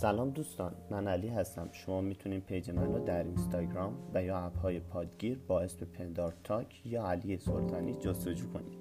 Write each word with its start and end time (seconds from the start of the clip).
سلام 0.00 0.30
دوستان 0.30 0.72
من 0.90 1.08
علی 1.08 1.28
هستم. 1.28 1.68
شما 1.72 2.00
می‌تونید 2.00 2.44
پیج 2.44 2.70
من 2.70 2.92
رو 2.94 3.04
در 3.04 3.22
اینستاگرام 3.22 3.92
و 4.14 4.22
یا 4.22 4.38
اپ 4.38 4.58
های 4.58 4.80
پادگیر 4.80 5.38
با 5.48 5.60
اسم 5.60 5.86
پندار 5.86 6.34
تاک 6.44 6.86
یا 6.86 7.06
علی 7.06 7.38
سلطانی 7.38 7.94
جستجو 7.94 8.44
کنید. 8.52 8.78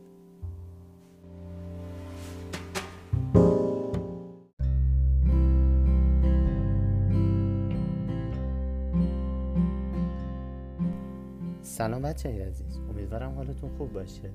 سلام 11.61 12.01
بچه 12.01 12.47
عزیز 12.47 12.77
امیدوارم 12.89 13.35
حالتون 13.35 13.69
خوب 13.77 13.93
باشه. 13.93 14.29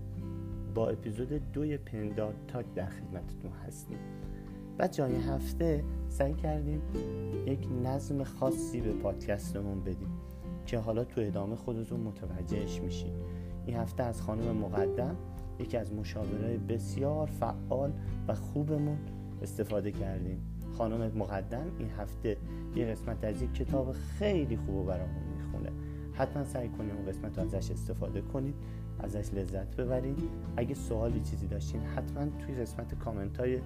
با 0.74 0.88
اپیزود 0.88 1.52
دوی 1.52 1.76
پندار 1.76 2.34
تاک 2.48 2.66
در 2.74 2.86
خدمتتون 2.86 3.52
هستیم. 3.66 3.98
و 4.78 4.88
جای 4.88 5.14
هفته 5.14 5.84
سعی 6.08 6.34
کردیم 6.34 6.82
یک 7.46 7.68
نظم 7.84 8.24
خاصی 8.24 8.80
به 8.80 8.92
پادکستمون 8.92 9.80
بدیم 9.80 10.08
که 10.66 10.78
حالا 10.78 11.04
تو 11.04 11.20
ادامه 11.20 11.56
خودتون 11.56 12.00
متوجهش 12.00 12.80
میشید. 12.80 13.12
این 13.66 13.76
هفته 13.76 14.02
از 14.02 14.22
خانم 14.22 14.56
مقدم 14.56 15.16
یکی 15.58 15.76
از 15.76 15.92
مشاورای 15.92 16.56
بسیار 16.56 17.26
فعال 17.26 17.92
و 18.28 18.34
خوبمون 18.34 18.98
استفاده 19.42 19.92
کردیم. 19.92 20.38
خانم 20.78 21.18
مقدم 21.18 21.66
این 21.78 21.90
هفته 21.90 22.36
یه 22.76 22.86
قسمت 22.86 23.24
از 23.24 23.42
یک 23.42 23.54
کتاب 23.54 23.92
خیلی 23.92 24.56
خوب 24.56 24.86
برامون 24.86 25.22
می‌خونه. 25.36 25.70
حتما 26.12 26.44
سعی 26.44 26.68
کنید 26.68 26.92
اون 26.92 27.06
قسمت 27.06 27.38
ازش 27.38 27.70
استفاده 27.70 28.20
کنید 28.20 28.54
ازش 28.98 29.34
لذت 29.34 29.76
ببرید. 29.76 30.18
اگه 30.56 30.74
سوالی 30.74 31.20
چیزی 31.20 31.46
داشتین 31.46 31.80
حتما 31.80 32.26
توی 32.38 32.54
قسمت 32.54 32.94
کامنت 32.94 33.40
های 33.40 33.58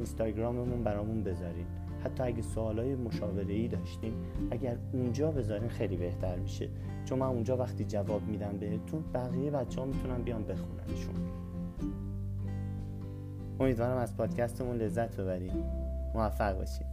اینستاگراممون 0.00 0.84
برامون 0.84 1.22
بذارین. 1.22 1.66
حتی 2.04 2.22
اگه 2.22 2.42
سوالای 2.42 2.94
مشاوره 2.94 3.54
ای 3.54 3.68
داشتین 3.68 4.12
اگر 4.50 4.76
اونجا 4.92 5.30
بذارین 5.30 5.68
خیلی 5.68 5.96
بهتر 5.96 6.36
میشه. 6.36 6.68
چون 7.04 7.18
من 7.18 7.26
اونجا 7.26 7.56
وقتی 7.56 7.84
جواب 7.84 8.22
میدم 8.28 8.58
بهتون 8.60 9.04
بقیه 9.14 9.50
بچه 9.50 9.80
ها 9.80 9.86
می‌تونن 9.86 10.22
بیان 10.22 10.44
بخوننشون. 10.44 11.14
امیدوارم 13.60 13.96
از 13.96 14.16
پادکستمون 14.16 14.76
لذت 14.76 15.20
ببرید 15.20 15.52
موفق 16.14 16.58
باشید 16.58 16.86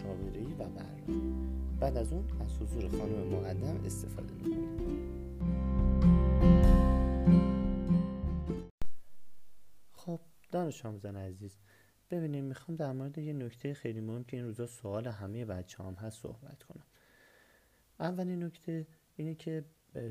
نکات 0.00 0.10
مشاوره‌ای 0.10 0.52
و 0.52 0.64
برنامه 0.64 1.50
بعد 1.80 1.96
از 1.96 2.12
اون 2.12 2.24
از 2.40 2.56
حضور 2.56 2.88
خانم 2.88 3.28
مقدم 3.28 3.84
استفاده 3.84 4.32
می‌کنیم. 4.34 5.00
خب 9.92 10.20
دانش 10.52 10.86
آموزان 10.86 11.16
عزیز 11.16 11.58
ببینیم 12.10 12.44
می‌خوام 12.44 12.76
در 12.76 12.92
مورد 12.92 13.18
یه 13.18 13.32
نکته 13.32 13.74
خیلی 13.74 14.00
مهم 14.00 14.24
که 14.24 14.36
این 14.36 14.46
روزا 14.46 14.66
سوال 14.66 15.06
همه 15.06 15.44
بچه 15.44 15.82
هم 15.84 15.94
هست 15.94 16.22
صحبت 16.22 16.62
کنم. 16.62 16.86
اولین 18.00 18.44
نکته 18.44 18.86
اینه 19.16 19.34
که 19.34 19.64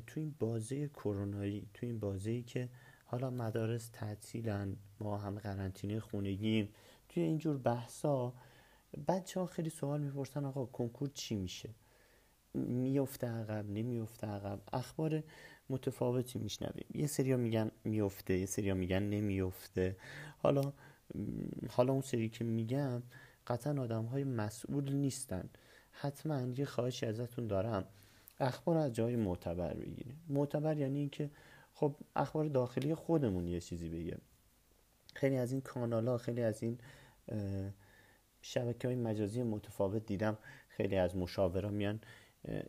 تو 0.08 0.20
این 0.20 0.36
بازه 0.40 0.88
کرونایی 0.88 1.70
تو 1.74 1.86
این 1.86 2.00
بازه 2.00 2.42
که 2.42 2.70
حالا 3.06 3.30
مدارس 3.30 3.90
تعطیلن 3.94 4.76
ما 5.00 5.18
هم 5.18 5.40
قرنطینه 5.40 6.00
خونگیم 6.00 6.70
توی 7.10 7.24
اینجور 7.24 7.58
بحثا 7.58 8.34
بچه 9.08 9.40
ها 9.40 9.46
خیلی 9.46 9.70
سوال 9.70 10.02
می‌پرسن 10.02 10.46
آقا 10.46 10.66
کنکور 10.66 11.10
چی 11.14 11.36
میشه؟ 11.36 11.70
میفته 12.54 13.28
عقب 13.28 13.70
نمیفته 13.70 14.28
عقب؟ 14.28 14.60
اخبار 14.74 15.24
متفاوتی 15.70 16.40
میشنویم. 16.40 16.86
یه 16.94 17.08
سریا 17.08 17.38
میگن 17.38 17.72
میفته 17.84 18.38
یه 18.38 18.46
سریا 18.46 18.74
میگن 18.74 19.04
نمیفته 19.04 19.96
حالا 20.38 20.74
حالا 21.70 21.94
اون 21.94 22.02
سری 22.02 22.30
که 22.30 22.44
میگم 22.44 23.04
قطعا 23.48 23.82
آدم 23.82 24.06
های 24.06 24.24
مسئول 24.24 24.94
نیستن. 24.94 25.50
حتما 25.92 26.42
یه 26.42 26.66
خواهشی 26.66 27.06
ازتون 27.06 27.48
دارم. 27.48 27.86
اخبار 28.40 28.78
از 28.78 28.94
جای 28.94 29.16
معتبر 29.16 29.74
بگیریم. 29.74 30.20
معتبر 30.30 30.78
یعنی 30.78 31.00
اینکه 31.00 31.30
خب 31.74 31.96
اخبار 32.16 32.46
داخلی 32.46 32.96
خودمون 32.96 33.48
یه 33.48 33.60
چیزی 33.60 33.90
بگه. 33.90 34.18
خیلی 35.16 35.38
از 35.38 35.52
این 35.52 35.62
کانال 35.62 36.08
ها 36.08 36.18
خیلی 36.18 36.42
از 36.42 36.64
این 36.64 36.78
شبکه 38.42 38.88
های 38.88 38.96
مجازی 38.96 39.44
متفاوت 39.44 40.06
دیدم. 40.06 40.38
خیلی 40.70 40.96
از 40.96 41.16
مشاورا 41.16 41.70
میان 41.70 42.00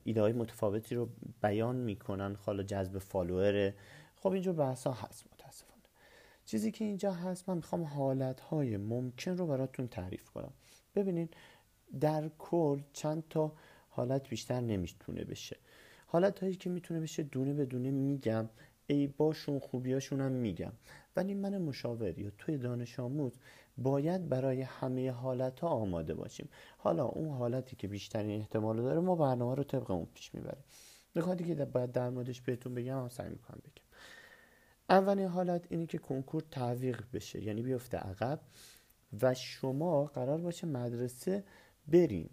ایده 0.05 0.21
های 0.21 0.33
متفاوتی 0.33 0.95
رو 0.95 1.09
بیان 1.43 1.77
می‌کنن. 1.77 2.35
حالا 2.35 2.63
جذب 2.63 2.99
فالووره 2.99 3.75
خب 4.17 4.33
اینجور 4.33 4.55
بحث 4.55 4.87
ها 4.87 4.93
هست 4.93 5.25
متاسفانه. 5.33 5.83
چیزی 6.45 6.71
که 6.71 6.85
اینجا 6.85 7.13
هست 7.13 7.49
من 7.49 7.57
می‌خوام 7.57 7.83
حالت 7.83 8.41
های 8.41 8.77
ممکن 8.77 9.37
رو 9.37 9.47
براتون 9.47 9.89
تعریف 9.89 10.31
کنم. 10.31 10.53
ببینین 10.95 11.29
در 12.01 12.31
کل 12.39 12.81
چند 12.93 13.25
تا 13.31 13.53
حالت 13.91 14.29
بیشتر 14.29 14.61
نمی‌تونه 14.61 15.25
بشه. 15.25 15.57
حالت 16.07 16.41
هایی 16.41 16.55
که 16.55 16.71
می‌تونه 16.71 17.01
بشه 17.01 17.23
دونه 17.23 17.53
به 17.53 17.65
دونه 17.65 17.91
میگم. 17.91 18.49
ای 18.87 19.07
باشون 19.07 19.59
خوبیاشون 19.59 20.21
هم 20.21 20.33
میگم. 20.33 20.73
ولی 21.17 21.35
من 21.35 21.59
مشاور 21.59 22.19
یا 22.19 22.31
توی 22.39 22.59
دانش 22.59 23.01
آموز 23.01 23.33
باید 23.79 24.29
برای 24.29 24.63
همه 24.63 25.11
حالت 25.11 25.61
ها 25.61 25.69
آماده 25.69 26.15
باشیم. 26.15 26.49
حالا 26.79 27.05
اون 27.05 27.29
حالتی 27.29 27.77
که 27.77 27.89
بیشترین 27.89 28.41
احتمال 28.41 28.83
داره 28.83 29.01
ما 29.01 29.17
برنامه 29.17 29.55
رو 29.55 29.65
طبق 29.65 29.91
اون 29.91 30.07
پیش 30.15 30.35
می‌بریم. 30.35 30.65
نکاتی 31.17 31.45
که 31.45 31.55
باید 31.55 31.93
در 31.93 32.11
موردش 32.11 32.41
بهتون 32.41 32.75
بگم 32.75 32.99
هم 32.99 33.09
سعی 33.09 33.29
می‌کنم 33.29 33.61
بگم. 33.65 33.85
اولین 34.91 35.27
حالت 35.27 35.67
اینه 35.71 35.87
که 35.87 35.99
کنکور 35.99 36.43
تعویق 36.51 37.05
بشه 37.13 37.43
یعنی 37.43 37.63
بیفته 37.63 37.99
عقب 37.99 38.41
و 39.23 39.35
شما 39.35 40.05
قرار 40.05 40.39
باشه 40.39 40.67
مدرسه 40.67 41.45
بریم 41.89 42.31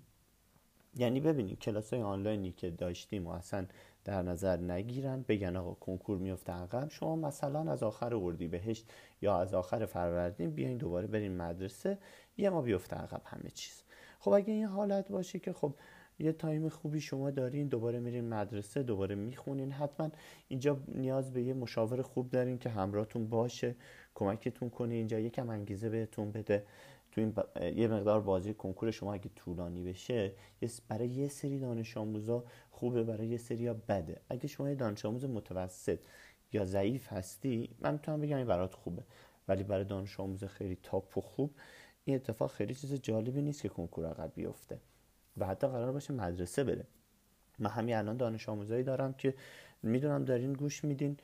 یعنی 0.95 1.19
ببینید 1.19 1.59
کلاس 1.59 1.93
های 1.93 2.01
آنلاینی 2.01 2.51
که 2.51 2.69
داشتیم 2.71 3.27
و 3.27 3.29
اصلا 3.29 3.65
در 4.07 4.21
نظر 4.21 4.57
نگیرن 4.57 5.25
بگن 5.27 5.55
آقا 5.55 5.73
کنکور 5.73 6.17
میفته 6.17 6.53
عقب 6.53 6.89
شما 6.89 7.15
مثلا 7.15 7.71
از 7.71 7.83
آخر 7.83 8.15
اردیبهشت 8.15 8.91
یا 9.21 9.39
از 9.39 9.53
آخر 9.53 9.85
فروردین 9.85 10.51
بیاین 10.51 10.77
دوباره 10.77 11.07
برین 11.07 11.37
مدرسه 11.37 11.97
یه 12.37 12.49
ما 12.49 12.61
بیفته 12.61 12.95
عقب 12.95 13.21
همه 13.25 13.49
چیز. 13.49 13.83
خب 14.19 14.31
اگه 14.31 14.53
این 14.53 14.65
حالت 14.65 15.11
باشه 15.11 15.39
که 15.39 15.53
خب 15.53 15.73
یه 16.19 16.31
تایم 16.31 16.69
خوبی 16.69 17.01
شما 17.01 17.31
دارین 17.31 17.67
دوباره 17.67 17.99
میرین 17.99 18.29
مدرسه 18.29 18.83
دوباره 18.83 19.15
می‌خونین 19.15 19.71
حتما 19.71 20.09
اینجا 20.47 20.79
نیاز 20.87 21.33
به 21.33 21.43
یه 21.43 21.53
مشاور 21.53 22.01
خوب 22.01 22.29
دارین 22.29 22.57
که 22.57 22.69
همراهتون 22.69 23.27
باشه 23.27 23.75
کمکتون 24.15 24.69
کنه 24.69 24.93
اینجا 24.93 25.19
یکم 25.19 25.49
انگیزه 25.49 25.89
بهتون 25.89 26.31
بده. 26.31 26.65
تو 27.17 27.21
این. 27.21 27.33
یه 27.77 27.87
مقدار 27.87 28.21
بازی 28.21 28.53
کنکور 28.53 28.91
شما 28.91 29.13
اگه 29.13 29.29
طولانی 29.35 29.83
بشه 29.83 30.31
برای 30.87 31.07
یه 31.07 31.27
سری 31.27 31.59
دانش 31.59 31.97
آموزا 31.97 32.43
خوبه 32.71 33.03
برای 33.03 33.27
یه 33.27 33.37
سری 33.37 33.67
ها 33.67 33.73
بده. 33.73 34.21
اگه 34.29 34.47
شما 34.47 34.69
یه 34.69 34.75
دانش 34.75 35.05
آموز 35.05 35.25
متوسط 35.25 35.99
یا 36.53 36.65
ضعیف 36.65 37.13
هستی 37.13 37.69
من 37.79 37.93
می‌تونم 37.93 38.21
بگم 38.21 38.37
این 38.37 38.47
برات 38.47 38.73
خوبه. 38.73 39.03
ولی 39.47 39.63
برای 39.63 39.83
دانش 39.83 40.19
آموز 40.19 40.43
خیلی 40.43 40.77
تاپ 40.83 41.17
و 41.17 41.21
خوب 41.21 41.53
این 42.05 42.15
اتفاق 42.15 42.51
خیلی 42.51 42.75
چیز 42.75 42.93
جالبی 42.93 43.41
نیست 43.41 43.61
که 43.61 43.69
کنکور 43.69 44.05
عقب 44.05 44.31
بیفته 44.35 44.79
و 45.37 45.45
حتی 45.45 45.67
قرار 45.67 45.91
باشه 45.91 46.13
مدرسه 46.13 46.63
بره. 46.63 46.87
من 47.59 47.69
همین 47.69 47.95
الان 47.95 48.17
دانش 48.17 48.49
آموزایی 48.49 48.83
دارم 48.83 49.13
که 49.13 49.33
می‌دونم 49.83 50.25
دارین 50.25 50.53
گوش 50.53 50.83
میدین 50.83 51.17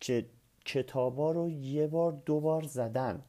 که 0.00 0.26
کتابا 0.64 1.32
رو 1.32 1.50
یه 1.50 1.86
بار 1.86 2.12
دو 2.26 2.40
بار 2.40 2.62
زدن. 2.62 3.22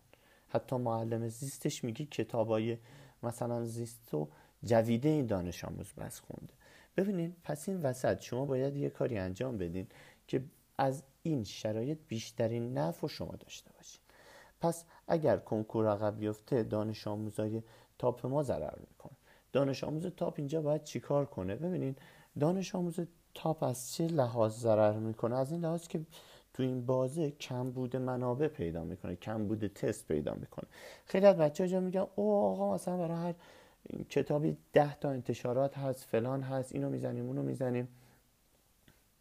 حتی 0.54 0.78
معلم 0.78 1.28
زیستش 1.28 1.84
میگه 1.84 2.06
کتابای 2.06 2.78
مثلا 3.24 3.66
زیست 3.66 4.14
و 4.14 4.28
جویده 4.64 5.10
این 5.10 5.26
دانش 5.26 5.66
آموز 5.66 5.94
بس 5.94 6.20
خونده. 6.20 6.54
ببینین 6.98 7.36
پس 7.44 7.70
این 7.70 7.82
وسط 7.82 8.22
شما 8.22 8.46
باید 8.46 8.76
یه 8.76 8.90
کاری 8.90 9.18
انجام 9.18 9.58
بدین 9.58 9.88
که 10.28 10.44
از 10.78 11.04
این 11.24 11.44
شرایط 11.44 11.98
بیشترین 12.08 12.78
نفع 12.78 13.08
شما 13.08 13.36
داشته 13.36 13.72
باشین. 13.78 14.02
پس 14.62 14.86
اگر 15.08 15.38
کنکور 15.38 15.88
عقب 15.88 16.20
بیفته 16.20 16.64
دانش 16.64 17.08
آموزای 17.08 17.64
تاپ 18.00 18.26
ما 18.26 18.44
ضرر 18.44 18.80
می‌کنه. 18.90 19.14
دانش 19.52 19.84
آموز 19.84 20.06
تاپ 20.06 20.34
اینجا 20.38 20.62
باید 20.62 20.84
چیکار 20.84 21.26
کنه؟ 21.26 21.56
ببینین 21.56 21.96
دانش 22.40 22.76
آموز 22.76 23.00
تاپ 23.34 23.64
از 23.64 23.94
چه 23.94 24.08
لحاظ 24.08 24.60
ضرر 24.60 25.00
می‌کنه؟ 25.00 25.36
از 25.36 25.52
این 25.52 25.62
لحاظ 25.62 25.88
که 25.88 26.02
تو 26.54 26.64
این 26.64 26.86
بازه 26.86 27.32
کم 27.32 27.72
بوده 27.72 27.98
منابع 27.98 28.48
پیدا 28.48 28.84
می‌کنه 28.84 29.16
کم 29.16 29.48
بوده 29.48 29.68
تست 29.68 30.08
پیدا 30.08 30.34
می‌کنه. 30.34 30.66
خیلی 31.06 31.26
از 31.26 31.38
بچه 31.38 31.68
ها 31.68 31.80
میگن 31.80 32.08
او 32.16 32.34
آقا 32.34 32.74
مثلا 32.76 32.98
برای 32.98 33.18
هر 33.18 33.34
کتابی 34.10 34.58
ده 34.74 34.96
تا 34.96 35.10
انتشارات 35.10 35.78
هست 35.78 36.04
فلان 36.04 36.42
هست 36.42 36.76
اینو 36.76 36.90
می‌زنیم 36.90 37.26
اونو 37.26 37.44
می‌زنیم. 37.44 37.88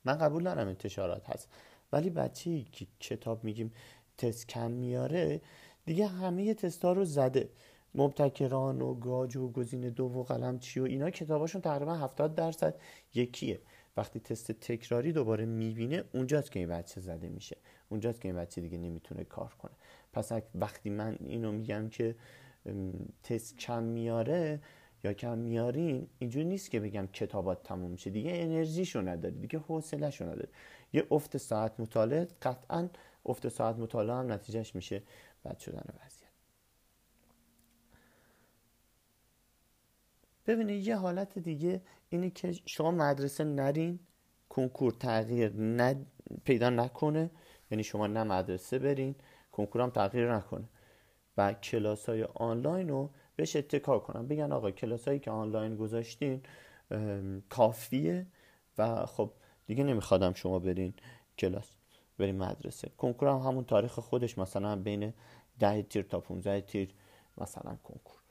من 0.04 0.18
قبول 0.18 0.42
دارم 0.42 0.68
انتشارات 0.68 1.30
هست. 1.30 1.48
ولی 1.92 2.10
بچه 2.10 2.62
که 2.72 2.86
کتاب 3.00 3.44
میگیم 3.44 3.72
تست 4.18 4.48
کم 4.48 4.70
میاره 4.70 5.40
دیگه 5.86 6.06
همه 6.06 6.54
تست 6.54 6.84
ها 6.84 6.92
رو 6.92 7.04
زده. 7.04 7.48
مبتکران 7.94 8.82
و 8.82 8.94
گاج 8.94 9.36
و 9.36 9.48
گزینه 9.52 9.90
دو 9.90 10.04
و 10.04 10.22
قلم 10.22 10.58
چی 10.58 10.80
و 10.80 10.84
اینا 10.84 11.10
کتاباشون 11.10 11.60
تقریبا 11.60 11.94
70 11.94 12.34
درصد 12.34 12.74
یکیه. 13.14 13.60
وقتی 13.96 14.20
تست 14.20 14.52
تکراری 14.52 15.12
دوباره 15.12 15.44
می‌بینه 15.44 16.04
اونجاست 16.14 16.52
که 16.52 16.58
این 16.58 16.68
بچه 16.68 17.00
زده 17.00 17.28
میشه. 17.28 17.56
اونجاست 17.88 18.20
که 18.20 18.28
این 18.28 18.36
بچه 18.36 18.60
دیگه 18.60 18.78
نمی‌تونه 18.78 19.24
کار 19.24 19.54
کنه. 19.58 19.72
پس 20.12 20.32
وقتی 20.54 20.90
من 20.90 21.16
اینو 21.20 21.52
میگم 21.52 21.88
که 21.88 22.16
تست 23.22 23.58
کم 23.58 23.82
میاره 23.82 24.60
یا 25.04 25.12
کم 25.12 25.38
میارین 25.38 26.06
اینجوری 26.18 26.44
نیست 26.44 26.70
که 26.70 26.80
بگم 26.80 27.06
کتابات 27.06 27.62
تموم 27.62 27.90
میشه 27.90 28.10
دیگه 28.10 28.30
انرژیشو 28.34 29.00
نداری 29.00 29.34
دیگه 29.40 29.58
حوصلهشو 29.58 30.24
نداری. 30.24 30.48
یه 30.92 31.06
افت 31.10 31.36
ساعت 31.36 31.80
مطالعه 31.80 32.28
قطعا 32.42 32.88
افت 33.26 33.48
ساعت 33.48 33.76
مطالعه 33.76 34.16
هم 34.16 34.32
نتیجهش 34.32 34.74
میشه 34.74 35.02
بد 35.44 35.58
شدن 35.58 35.84
وضعیت. 35.94 36.32
ببینید 40.46 40.86
یه 40.86 40.96
حالت 40.96 41.38
دیگه 41.38 41.82
اینه 42.12 42.30
که 42.30 42.52
شما 42.66 42.90
مدرسه 42.90 43.44
نرین 43.44 43.98
کنکور 44.48 44.92
تغییر 44.92 45.52
ند... 45.56 46.06
پیدا 46.44 46.70
نکنه. 46.70 47.30
یعنی 47.70 47.84
شما 47.84 48.06
نه 48.06 48.22
مدرسه 48.24 48.78
برین 48.78 49.14
کنکور 49.52 49.82
هم 49.82 49.90
تغییر 49.90 50.34
نکنه. 50.34 50.68
و 51.36 51.52
کلاس 51.52 52.08
های 52.08 52.24
آنلاین 52.24 52.88
رو 52.88 53.10
بهش 53.36 53.56
اتکا 53.56 53.98
کنن 53.98 54.26
بگن 54.26 54.52
آقا 54.52 54.70
کلاس 54.70 55.08
هایی 55.08 55.20
که 55.20 55.30
آنلاین 55.30 55.76
گذاشتین 55.76 56.42
کافیه. 57.48 58.26
و 58.78 59.06
خب 59.06 59.32
دیگه 59.66 59.84
نمیخوادم 59.84 60.32
شما 60.32 60.58
برین 60.58 60.94
کلاس 61.38 61.76
برین 62.18 62.38
مدرسه. 62.38 62.88
کنکور 62.98 63.28
هم 63.28 63.38
همون 63.38 63.64
تاریخ 63.64 63.98
خودش 63.98 64.38
مثلا 64.38 64.76
بین 64.76 65.12
ده 65.58 65.82
تیر 65.82 66.02
تا 66.02 66.20
15 66.20 66.60
تیر 66.60 66.94
مثلا 67.38 67.76
کنکور. 67.84 68.21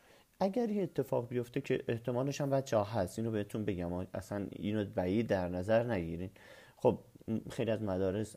اگر 0.41 0.69
یه 0.69 0.83
اتفاق 0.83 1.27
بیفته 1.27 1.61
که 1.61 1.83
احتمالش 1.87 2.41
هم 2.41 2.49
بچه 2.49 2.77
ها 2.77 2.83
هست 2.83 3.19
اینو 3.19 3.31
بهتون 3.31 3.65
بگم. 3.65 4.07
اصلا 4.13 4.47
اینو 4.51 4.85
بعید 4.85 5.27
در 5.27 5.49
نظر 5.49 5.83
نگیرین. 5.83 6.29
خب 6.77 6.99
خیلی 7.49 7.71
از 7.71 7.81
مدارس 7.81 8.35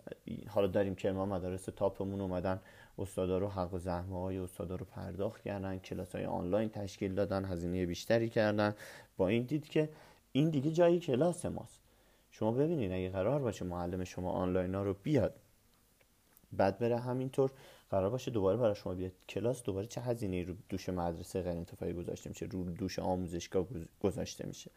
حالا 0.49 0.67
داریم 0.67 0.95
که 0.95 1.13
ما 1.13 1.27
مدارس 1.27 1.65
تاپمون 1.65 2.21
اومدن 2.21 2.61
استادا 2.99 3.39
رو 3.39 3.49
حق 3.49 3.75
و 3.75 3.79
زحمه 3.79 4.21
های 4.21 4.39
استادا 4.39 4.77
رو 4.77 4.85
پرداخت 4.85 5.43
کردن 5.43 5.79
کلاس 5.79 6.15
های 6.15 6.25
آنلاین 6.25 6.69
تشکیل 6.69 7.15
دادن 7.15 7.45
هزینه 7.45 7.87
بیشتری 7.87 8.29
کردن. 8.29 8.75
با 9.17 9.29
این 9.29 9.43
دید 9.43 9.69
که 9.69 9.89
این 10.33 10.51
دیگه 10.51 10.71
جایی 10.71 11.01
کلاس 11.01 11.47
ماست. 11.47 11.81
شما 12.31 12.53
ببینید 12.53 12.93
اگه 12.93 13.11
قرار 13.11 13.41
باشه 13.41 13.65
معلم 13.65 14.05
شما 14.05 14.31
آنلاین 14.31 14.75
ها 14.75 14.83
رو 14.83 14.95
بیاد 15.03 15.41
بعد 16.53 16.79
بره 16.79 16.99
همینطور 16.99 17.51
قرار 17.91 18.11
باشه 18.11 18.31
دوباره 18.31 18.57
برای 18.57 18.75
شما 18.75 18.95
بیاد 18.95 19.13
کلاس 19.29 19.63
دوباره 19.63 19.87
چه 19.87 20.01
هزینه 20.01 20.45
رو 20.45 20.55
دوش 20.69 20.89
مدرسه 20.89 21.43
غیر 21.43 21.57
انتفاعی 21.57 21.93
گذاشته 21.93 22.29
میشه 22.29 22.47
رو 22.47 22.65
دوش 22.65 22.99
آموزشگاه 22.99 23.67
گذاشته 24.01 24.47
میشه؟ 24.47 24.71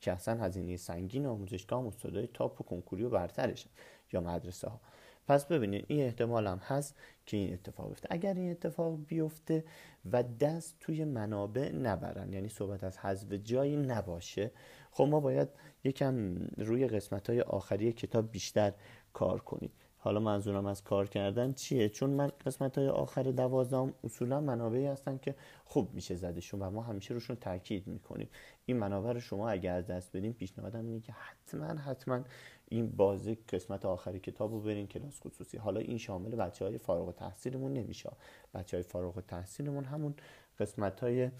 که 0.00 0.12
اصلا 0.12 0.44
هزینه 0.44 0.76
سنگین 0.76 1.26
آموزشگاه 1.26 1.80
هم 1.80 1.86
استادای 1.86 2.26
تاپ 2.26 2.60
و 2.60 2.64
کنکوری 2.64 3.04
و 3.04 3.10
برترش 3.10 3.66
یا 4.12 4.20
مدرسه 4.20 4.68
ها 4.68 4.80
پس 5.28 5.44
ببینید 5.46 5.84
این 5.88 6.02
احتمال 6.02 6.46
هم 6.46 6.58
هست 6.58 6.96
که 7.26 7.36
این 7.36 7.52
اتفاق 7.52 7.88
بیفته. 7.88 8.08
اگر 8.10 8.34
این 8.34 8.50
اتفاق 8.50 8.98
بیفته 9.06 9.64
و 10.12 10.22
دست 10.22 10.76
توی 10.80 11.04
منابع 11.04 11.72
نبرن 11.72 12.32
یعنی 12.32 12.48
صحبت 12.48 12.84
از 12.84 12.98
حذف 12.98 13.32
جایی 13.32 13.76
نباشه 13.76 14.50
خب 14.90 15.04
ما 15.04 15.20
باید 15.20 15.48
یکم 15.84 16.34
روی 16.58 16.88
قسمت 16.88 17.30
های 17.30 17.40
آخری 17.40 17.92
کتاب 17.92 18.30
بیشتر 18.30 18.72
کار 19.12 19.40
کنیم. 19.40 19.70
حالا 20.02 20.20
منظورم 20.20 20.66
از 20.66 20.84
کار 20.84 21.08
کردن 21.08 21.52
چیه؟ 21.52 21.88
چون 21.88 22.10
من 22.10 22.32
قسمت 22.46 22.78
های 22.78 22.88
آخر 22.88 23.22
دوازدهم 23.22 23.94
اصولا 24.04 24.40
منابعی 24.40 24.86
هستن 24.86 25.18
که 25.18 25.34
خوب 25.64 25.94
میشه 25.94 26.14
زدشون 26.14 26.62
و 26.62 26.70
ما 26.70 26.82
همیشه 26.82 27.14
روشون 27.14 27.36
تاکید 27.36 27.86
می‌کنیم. 27.86 28.28
این 28.66 28.76
منابع 28.76 29.12
رو 29.12 29.20
شما 29.20 29.50
اگر 29.50 29.74
از 29.74 29.86
دست 29.86 30.16
بدین 30.16 30.32
پیشنهادم 30.32 30.86
اینه 30.86 31.00
که 31.00 31.12
حتما 31.12 31.66
حتما 31.66 32.20
این 32.68 32.90
بازی 32.90 33.34
قسمت 33.34 33.84
آخر 33.84 34.18
کتاب 34.18 34.52
رو 34.52 34.60
برین 34.60 34.86
کلاس 34.86 35.20
خصوصی. 35.20 35.56
حالا 35.56 35.80
این 35.80 35.98
شامل 35.98 36.36
بچه 36.36 36.64
های 36.64 36.78
فارغ 36.78 37.14
تحصیلمون 37.14 37.72
نمیشه. 37.72 38.10
بچه 38.54 38.76
های 38.76 38.84
فارغ 38.84 39.20
تحصیلمون 39.20 39.84
همون 39.84 40.14
قسمت 40.58 41.00
های 41.00 41.30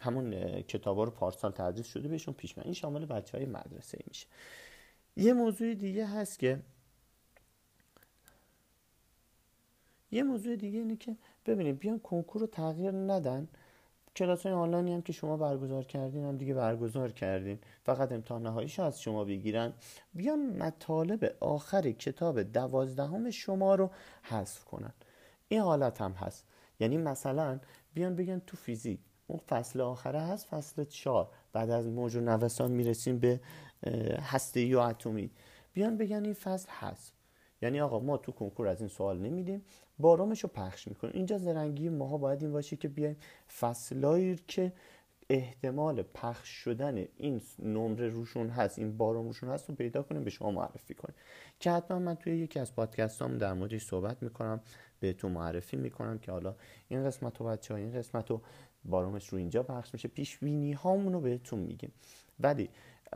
همون 0.00 0.60
کتاب 0.62 0.96
ها 0.96 1.04
رو 1.04 1.10
پارسال 1.10 1.50
تدریس 1.50 1.86
شده 1.86 2.08
بهشون 2.08 2.34
پیش 2.34 2.58
این 2.58 2.74
شامل 2.74 3.06
بچه 3.06 3.38
های 3.38 3.46
مدرسه 3.46 3.98
میشه. 4.08 4.26
یه 5.16 5.32
موضوع 5.32 5.74
دیگه 5.74 6.06
هست 6.06 6.38
که 6.38 6.60
یه 10.10 10.22
موضوع 10.22 10.56
دیگه 10.56 10.78
اینه 10.78 10.96
که 10.96 11.16
ببینید 11.46 11.78
بیان 11.78 11.98
کنکور 11.98 12.40
رو 12.40 12.46
تغییر 12.46 12.90
ندن. 12.90 13.48
کلاس 14.16 14.42
های 14.42 14.52
آنلاینی 14.52 14.94
هم 14.94 15.02
که 15.02 15.12
شما 15.12 15.36
برگزار 15.36 15.84
کردین 15.84 16.24
هم 16.24 16.36
دیگه 16.36 16.54
برگزار 16.54 17.12
کردین. 17.12 17.58
فقط 17.82 18.12
امتحان 18.12 18.42
نهاییش 18.42 18.80
از 18.80 19.02
شما 19.02 19.24
بگیرن. 19.24 19.72
بیان 20.14 20.56
مطالب 20.56 21.36
آخر 21.40 21.90
کتاب 21.90 22.42
دوازدهم 22.42 23.30
شما 23.30 23.74
رو 23.74 23.90
حذف 24.22 24.64
کنن. 24.64 24.92
این 25.48 25.60
حالت 25.60 26.00
هم 26.00 26.12
هست. 26.12 26.46
یعنی 26.80 26.96
مثلا 26.96 27.60
بیان 27.94 28.16
بگن 28.16 28.42
تو 28.46 28.56
فیزیک 28.56 29.00
اون 29.26 29.40
فصل 29.48 29.80
آخره 29.80 30.20
هست 30.20 30.46
فصل 30.46 30.84
چهار. 30.84 31.28
بعد 31.52 31.70
از 31.70 31.88
موج 31.88 32.16
و 32.16 32.20
نوسان 32.20 32.70
می‌رسیم 32.70 33.18
به 33.18 33.40
هسته 34.22 34.76
و 34.76 34.78
اتمی. 34.78 35.30
بیان 35.72 35.96
بگن 35.96 36.24
این 36.24 36.34
فصل 36.34 36.68
هست. 36.70 37.12
یعنی 37.62 37.80
آقا 37.80 37.98
ما 37.98 38.16
تو 38.16 38.32
کنکور 38.32 38.68
از 38.68 38.80
این 38.80 38.88
سوال 38.88 39.18
نمیدیم. 39.18 39.62
بارامش 39.98 40.40
رو 40.40 40.48
پخش 40.48 40.88
می‌کنیم. 40.88 41.12
اینجا 41.16 41.38
زرنگی 41.38 41.88
ماها 41.88 42.18
باید 42.18 42.42
این 42.42 42.52
باشه 42.52 42.76
که 42.76 42.88
بیایم 42.88 43.16
فصلایی 43.60 44.36
که 44.48 44.72
احتمال 45.30 46.02
پخش 46.02 46.48
شدن 46.48 47.04
این 47.16 47.40
نمره 47.58 48.08
روشون 48.08 48.48
هست 48.48 48.78
این 48.78 48.96
بارام 48.96 49.26
روشون 49.26 49.48
هست 49.48 49.68
رو 49.68 49.74
پیدا 49.74 50.02
کنیم 50.02 50.24
به 50.24 50.30
شما 50.30 50.50
معرفی 50.50 50.94
کنیم. 50.94 51.14
که 51.60 51.70
حتما 51.70 51.98
من 51.98 52.14
توی 52.14 52.38
یکی 52.38 52.58
از 52.58 52.74
پادکست 52.74 53.22
هم 53.22 53.38
در 53.38 53.52
موردش 53.52 53.84
صحبت 53.84 54.22
می‌کنم 54.22 54.60
بهتون 55.00 55.32
معرفی 55.32 55.76
می‌کنم 55.76 56.18
که 56.18 56.32
حالا 56.32 56.54
این 56.88 57.04
قسمت 57.04 57.38
رو 57.38 57.46
بچه 57.46 57.74
این 57.74 57.92
قسمت 57.92 58.30
رو 58.30 58.40
بارامش 58.84 59.28
رو 59.28 59.38
اینجا 59.38 59.62
پخش 59.62 59.94
میشه. 59.94 60.08
پیش 60.08 60.38
بینی 60.38 60.72
هامون 60.72 61.12
رو 61.12 61.20
بهتون 61.20 61.58
میگیم. 61.58 61.92
ولی 62.40 62.68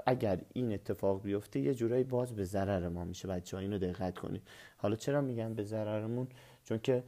اگر 0.07 0.41
این 0.53 0.73
اتفاق 0.73 1.23
بیفته 1.23 1.61
یه 1.61 1.75
جورایی 1.75 2.05
باز 2.05 2.37
به 2.37 2.45
ضرر 2.45 2.89
ما 2.89 3.05
میشه. 3.05 3.29
بچه 3.29 3.57
ها 3.57 3.61
اینو 3.61 3.79
دقت 3.79 4.19
کنید. 4.19 4.43
حالا 4.77 4.97
چرا 4.97 5.21
میگن 5.21 5.55
به 5.55 5.63
ضررمون؟ 5.63 6.29
چون 6.65 6.79
که 6.79 7.05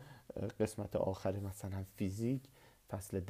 قسمت 0.60 0.96
آخر 0.96 1.36
مثلا 1.36 1.84
فیزیک 1.96 2.40
فصل 2.90 3.20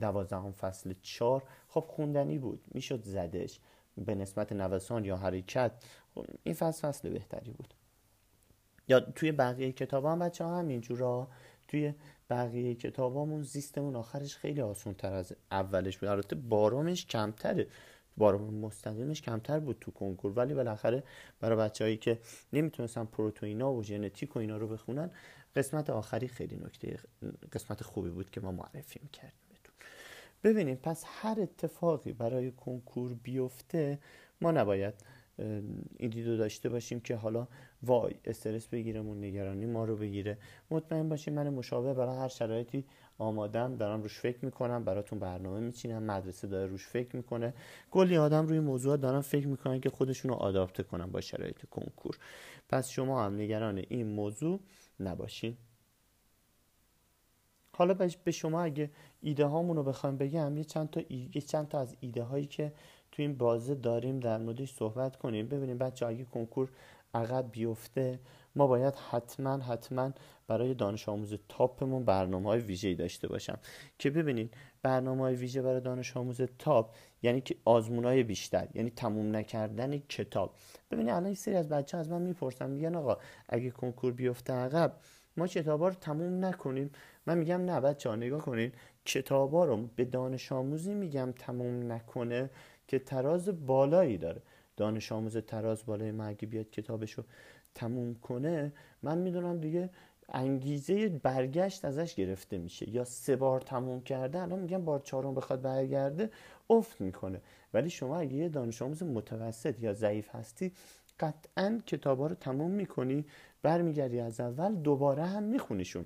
دوازدهم 0.00 0.52
فصل 0.52 0.94
چهار 1.02 1.42
خب 1.68 1.84
خوندنی 1.88 2.38
بود. 2.38 2.64
می‌شد 2.74 3.02
زدش 3.02 3.60
به 3.96 4.14
نسبت 4.14 4.52
نوسان 4.52 5.04
یا 5.04 5.16
حرکت. 5.16 5.72
خب 6.14 6.26
این 6.42 6.54
فصل 6.54 6.88
فصل 6.88 7.10
بهتری 7.10 7.52
بود. 7.52 7.74
یا 8.88 9.00
توی 9.00 9.32
بقیه 9.32 9.72
کتاب 9.72 10.04
هم 10.04 10.18
بچه 10.18 10.44
ها 10.44 10.58
همینجورا. 10.58 11.28
توی 11.68 11.94
بقیه 12.30 12.74
کتابامون 12.74 13.42
زیستمون 13.42 13.96
آخرش 13.96 14.36
خیلی 14.36 14.60
آسون 14.60 14.94
تر 14.94 15.12
از 15.12 15.32
اولش 15.50 15.98
بود. 15.98 16.08
البته 16.08 16.36
بارامش 16.36 17.06
کمتره. 17.06 17.66
بارم 18.16 18.54
مستقیمش 18.54 19.22
کمتر 19.22 19.58
بود 19.58 19.76
تو 19.80 19.90
کنکور. 19.90 20.32
ولی 20.32 20.54
بالاخره 20.54 21.02
برای 21.40 21.58
بچههایی 21.58 21.96
که 21.96 22.18
نمی‌تونستن 22.52 23.04
پروتئینا 23.04 23.72
و 23.72 23.82
ژنتیک 23.82 24.36
و 24.36 24.38
اینا 24.38 24.56
رو 24.56 24.68
بخونن 24.68 25.10
قسمت 25.56 25.90
آخری 25.90 26.28
خیلی 26.28 26.56
نکته 26.56 26.98
قسمت 27.52 27.82
خوبی 27.82 28.10
بود 28.10 28.30
که 28.30 28.40
ما 28.40 28.52
معرفی 28.52 29.00
می‌کردیم 29.02 29.40
بهتون. 29.48 29.74
ببینیم 30.44 30.76
پس 30.76 31.04
هر 31.06 31.36
اتفاقی 31.40 32.12
برای 32.12 32.50
کنکور 32.50 33.14
بیفته 33.14 33.98
ما 34.40 34.50
نباید 34.50 34.94
این 35.98 36.10
دیدو 36.10 36.36
داشته 36.36 36.68
باشیم 36.68 37.00
که 37.00 37.16
حالا 37.16 37.46
وای 37.82 38.14
استرس 38.24 38.66
بگیرمون 38.66 39.24
نگرانی 39.24 39.66
ما 39.66 39.84
رو 39.84 39.96
بگیره. 39.96 40.38
مطمئن 40.70 41.08
باشیم 41.08 41.34
من 41.34 41.48
مشابه 41.48 41.94
برای 41.94 42.16
هر 42.16 42.28
شرایطی 42.28 42.84
آمادم. 43.18 43.76
دارم 43.76 44.02
روش 44.02 44.18
فکر 44.18 44.44
می‌کنم 44.44 44.84
براتون 44.84 45.18
برنامه 45.18 45.60
میچینم. 45.60 46.02
مدرسه 46.02 46.48
داره 46.48 46.66
روش 46.66 46.86
فکر 46.86 47.16
می‌کنه. 47.16 47.54
کلی 47.90 48.16
آدم 48.16 48.46
روی 48.46 48.60
موضوع 48.60 48.96
دارن 48.96 49.20
فکر 49.20 49.46
می‌کنن 49.46 49.80
که 49.80 49.90
خودشون 49.90 50.30
رو 50.30 50.36
آداپته 50.36 50.82
کنن 50.82 51.06
با 51.06 51.20
شرایط 51.20 51.66
کنکور. 51.70 52.18
پس 52.68 52.88
شما 52.88 53.24
هم 53.24 53.34
نگران 53.34 53.84
این 53.88 54.06
موضوع 54.06 54.60
نباشین. 55.00 55.56
حالا 57.72 57.94
به 58.24 58.30
شما 58.30 58.62
اگه 58.62 58.90
ایده 59.20 59.44
هامون 59.44 59.76
رو 59.76 59.82
بخوایم 59.82 60.16
بگم 60.16 60.56
یه 60.56 60.64
چند 60.64 60.90
تا, 60.90 61.00
یه 61.34 61.40
چند 61.40 61.68
تا 61.68 61.80
از 61.80 61.96
ایده 62.00 62.22
هایی 62.22 62.46
که 62.46 62.72
تو 63.20 63.34
بازه 63.34 63.74
داریم 63.74 64.20
در 64.20 64.38
موردش 64.38 64.74
صحبت 64.74 65.16
کنیم. 65.16 65.48
ببینیم 65.48 65.78
بچه 65.78 66.06
اگه 66.06 66.24
کنکور 66.24 66.68
عقب 67.14 67.48
بیفته 67.52 68.20
ما 68.56 68.66
باید 68.66 68.94
حتما 68.94 69.58
حتما 69.58 70.12
برای 70.48 70.74
دانش 70.74 71.08
آموز 71.08 71.34
تاپمون 71.48 72.04
برنامه 72.04 72.48
های 72.48 72.60
ویژه 72.60 72.94
داشته 72.94 73.28
باشم. 73.28 73.58
که 73.98 74.10
ببینید 74.10 74.54
برنامه 74.82 75.22
های 75.22 75.34
ویژه 75.34 75.62
برای 75.62 75.80
دانش 75.80 76.16
آموز 76.16 76.42
تاپ 76.58 76.94
یعنی 77.22 77.40
که 77.40 77.56
آزمون 77.64 78.04
های 78.04 78.22
بیشتر 78.22 78.68
یعنی 78.74 78.90
تموم 78.90 79.36
نکردن 79.36 79.98
کتاب. 79.98 80.54
ببینید 80.90 81.14
الان 81.14 81.34
سری 81.34 81.54
از 81.54 81.68
بچه 81.68 81.98
از 81.98 82.10
من 82.10 82.22
می‌پرسن 82.22 82.70
میگن 82.70 82.94
آقا 82.94 83.16
اگه 83.48 83.70
کنکور 83.70 84.12
بیفته 84.12 84.52
عقب 84.52 84.96
ما 85.36 85.46
کتابا 85.46 85.88
رو 85.88 85.94
تموم 85.94 86.44
نکنیم. 86.44 86.90
من 87.26 87.38
میگم 87.38 87.60
نه 87.60 87.80
بچه 87.80 88.08
ها 88.08 88.16
نگاه 88.16 88.40
کنین 88.40 88.72
کتابا 89.04 89.64
رو 89.64 89.88
به 89.96 90.04
دانش 90.04 90.52
آموزی 90.52 90.94
میگم 90.94 91.32
تموم 91.38 91.92
نکنه. 91.92 92.50
که 92.90 92.98
تراز 92.98 93.66
بالایی 93.66 94.18
داره. 94.18 94.42
دانش 94.76 95.12
آموز 95.12 95.36
تراز 95.36 95.86
بالای 95.86 96.20
اگه 96.20 96.48
بیاد 96.48 96.70
کتابشو 96.70 97.24
تموم 97.74 98.14
کنه 98.14 98.72
من 99.02 99.18
می‌دونم 99.18 99.60
دیگه 99.60 99.90
انگیزه 100.28 101.08
برگشت 101.08 101.84
ازش 101.84 102.14
گرفته 102.14 102.58
میشه. 102.58 102.90
یا 102.90 103.04
سه 103.04 103.36
بار 103.36 103.60
تموم 103.60 104.00
کرده 104.00 104.42
الان 104.42 104.58
میگم 104.58 104.84
بار 104.84 104.98
چهارم 105.00 105.34
بخواد 105.34 105.62
برگرده 105.62 106.30
افت 106.70 107.00
می‌کنه. 107.00 107.40
ولی 107.74 107.90
شما 107.90 108.18
اگه 108.18 108.34
یه 108.34 108.48
دانش 108.48 108.82
آموز 108.82 109.02
متوسط 109.02 109.80
یا 109.80 109.92
ضعیف 109.92 110.34
هستی 110.34 110.72
قطعا 111.20 111.80
کتابا 111.86 112.26
رو 112.26 112.34
تموم 112.34 112.70
می‌کنی 112.70 113.24
برمیگردی 113.62 114.20
از 114.20 114.40
اول 114.40 114.74
دوباره 114.74 115.24
هم 115.24 115.42
میخونیشون. 115.42 116.04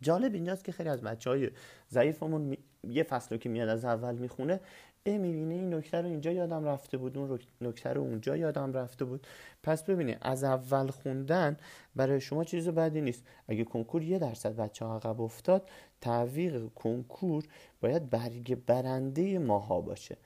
جالب 0.00 0.34
اینجاست 0.34 0.64
که 0.64 0.72
خیلی 0.72 0.88
از 0.88 1.02
بچه 1.02 1.30
های 1.30 1.50
ضعیفمون 1.90 2.56
یه 2.88 3.02
فصل 3.02 3.36
که 3.36 3.48
میاد 3.48 3.68
از 3.68 3.84
اول 3.84 4.14
می‌خونه 4.14 4.60
می‌بینه 5.06 5.54
این 5.54 5.74
نکته 5.74 6.00
رو 6.00 6.08
اینجا 6.08 6.32
یادم 6.32 6.64
رفته 6.64 6.96
بود. 6.96 7.18
اون 7.18 7.38
نکته 7.60 7.92
رو 7.92 8.00
اونجا 8.00 8.36
یادم 8.36 8.72
رفته 8.72 9.04
بود. 9.04 9.26
پس 9.62 9.82
ببینید 9.82 10.18
از 10.20 10.44
اول 10.44 10.86
خوندن 10.86 11.56
برای 11.96 12.20
شما 12.20 12.44
چیز 12.44 12.68
بدی 12.68 13.00
نیست. 13.00 13.24
اگه 13.48 13.64
کنکور 13.64 14.02
یه 14.02 14.18
درصد 14.18 14.56
بچه 14.56 14.84
عقب 14.84 15.20
افتاد 15.20 15.70
تعویق 16.00 16.68
کنکور 16.74 17.44
باید 17.80 18.10
برگ 18.10 18.64
برنده 18.66 19.38
ماها 19.38 19.80
باشه. 19.80 20.16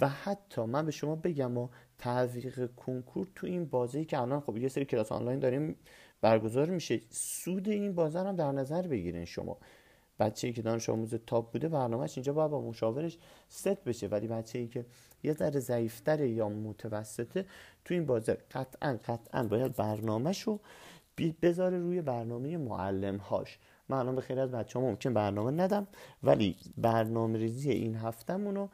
و 0.00 0.08
حتی 0.08 0.64
من 0.64 0.86
به 0.86 0.92
شما 0.92 1.16
بگم 1.16 1.58
و 1.58 1.68
تعویق 1.98 2.74
کنکور 2.74 3.28
تو 3.34 3.46
این 3.46 3.64
بازی 3.64 4.04
که 4.04 4.18
الان 4.20 4.40
خب 4.40 4.56
یه 4.56 4.68
سری 4.68 4.84
کلاس 4.84 5.12
آنلاین 5.12 5.38
داریم 5.38 5.76
برگزار 6.20 6.70
میشه 6.70 7.00
سود 7.10 7.68
این 7.68 7.94
بازه 7.94 8.18
هم 8.18 8.36
در 8.36 8.52
نظر 8.52 8.86
بگیرین 8.86 9.24
شما. 9.24 9.58
بچه 10.20 10.46
ای 10.46 10.52
که 10.52 10.62
دانش 10.62 10.88
آموز 10.88 11.14
تاپ 11.26 11.52
بوده 11.52 11.68
برنامهش 11.68 12.18
اینجا 12.18 12.32
باید 12.32 12.50
با 12.50 12.60
مشاورش 12.60 13.18
ست 13.48 13.84
بشه. 13.84 14.08
ولی 14.08 14.26
بچه 14.26 14.58
ای 14.58 14.68
که 14.68 14.86
یه 15.22 15.32
ذره 15.32 15.60
ضعیفتره 15.60 16.28
یا 16.28 16.48
متوسطه 16.48 17.46
تو 17.84 17.94
این 17.94 18.06
بازه 18.06 18.38
قطعا 18.50 18.98
قطعا 19.06 19.42
باید 19.42 19.76
برنامهش 19.76 20.42
رو 20.42 20.60
بذاره 21.42 21.78
روی 21.78 22.02
برنامه 22.02 22.56
معلم 22.56 23.16
هاش 23.16 23.58
من 23.88 23.98
الان 23.98 24.14
به 24.14 24.20
خیلی 24.20 24.40
از 24.40 24.50
بچه 24.50 24.78
ها 24.78 24.84
ممکن 24.84 25.14
برنامه 25.14 25.50
ندم 25.50 25.86
ولی 26.22 26.56
برنامه 26.76 27.38
ریزی 27.38 27.70
این 27.70 27.94
هفتهمون 27.94 28.54
رو 28.54 28.70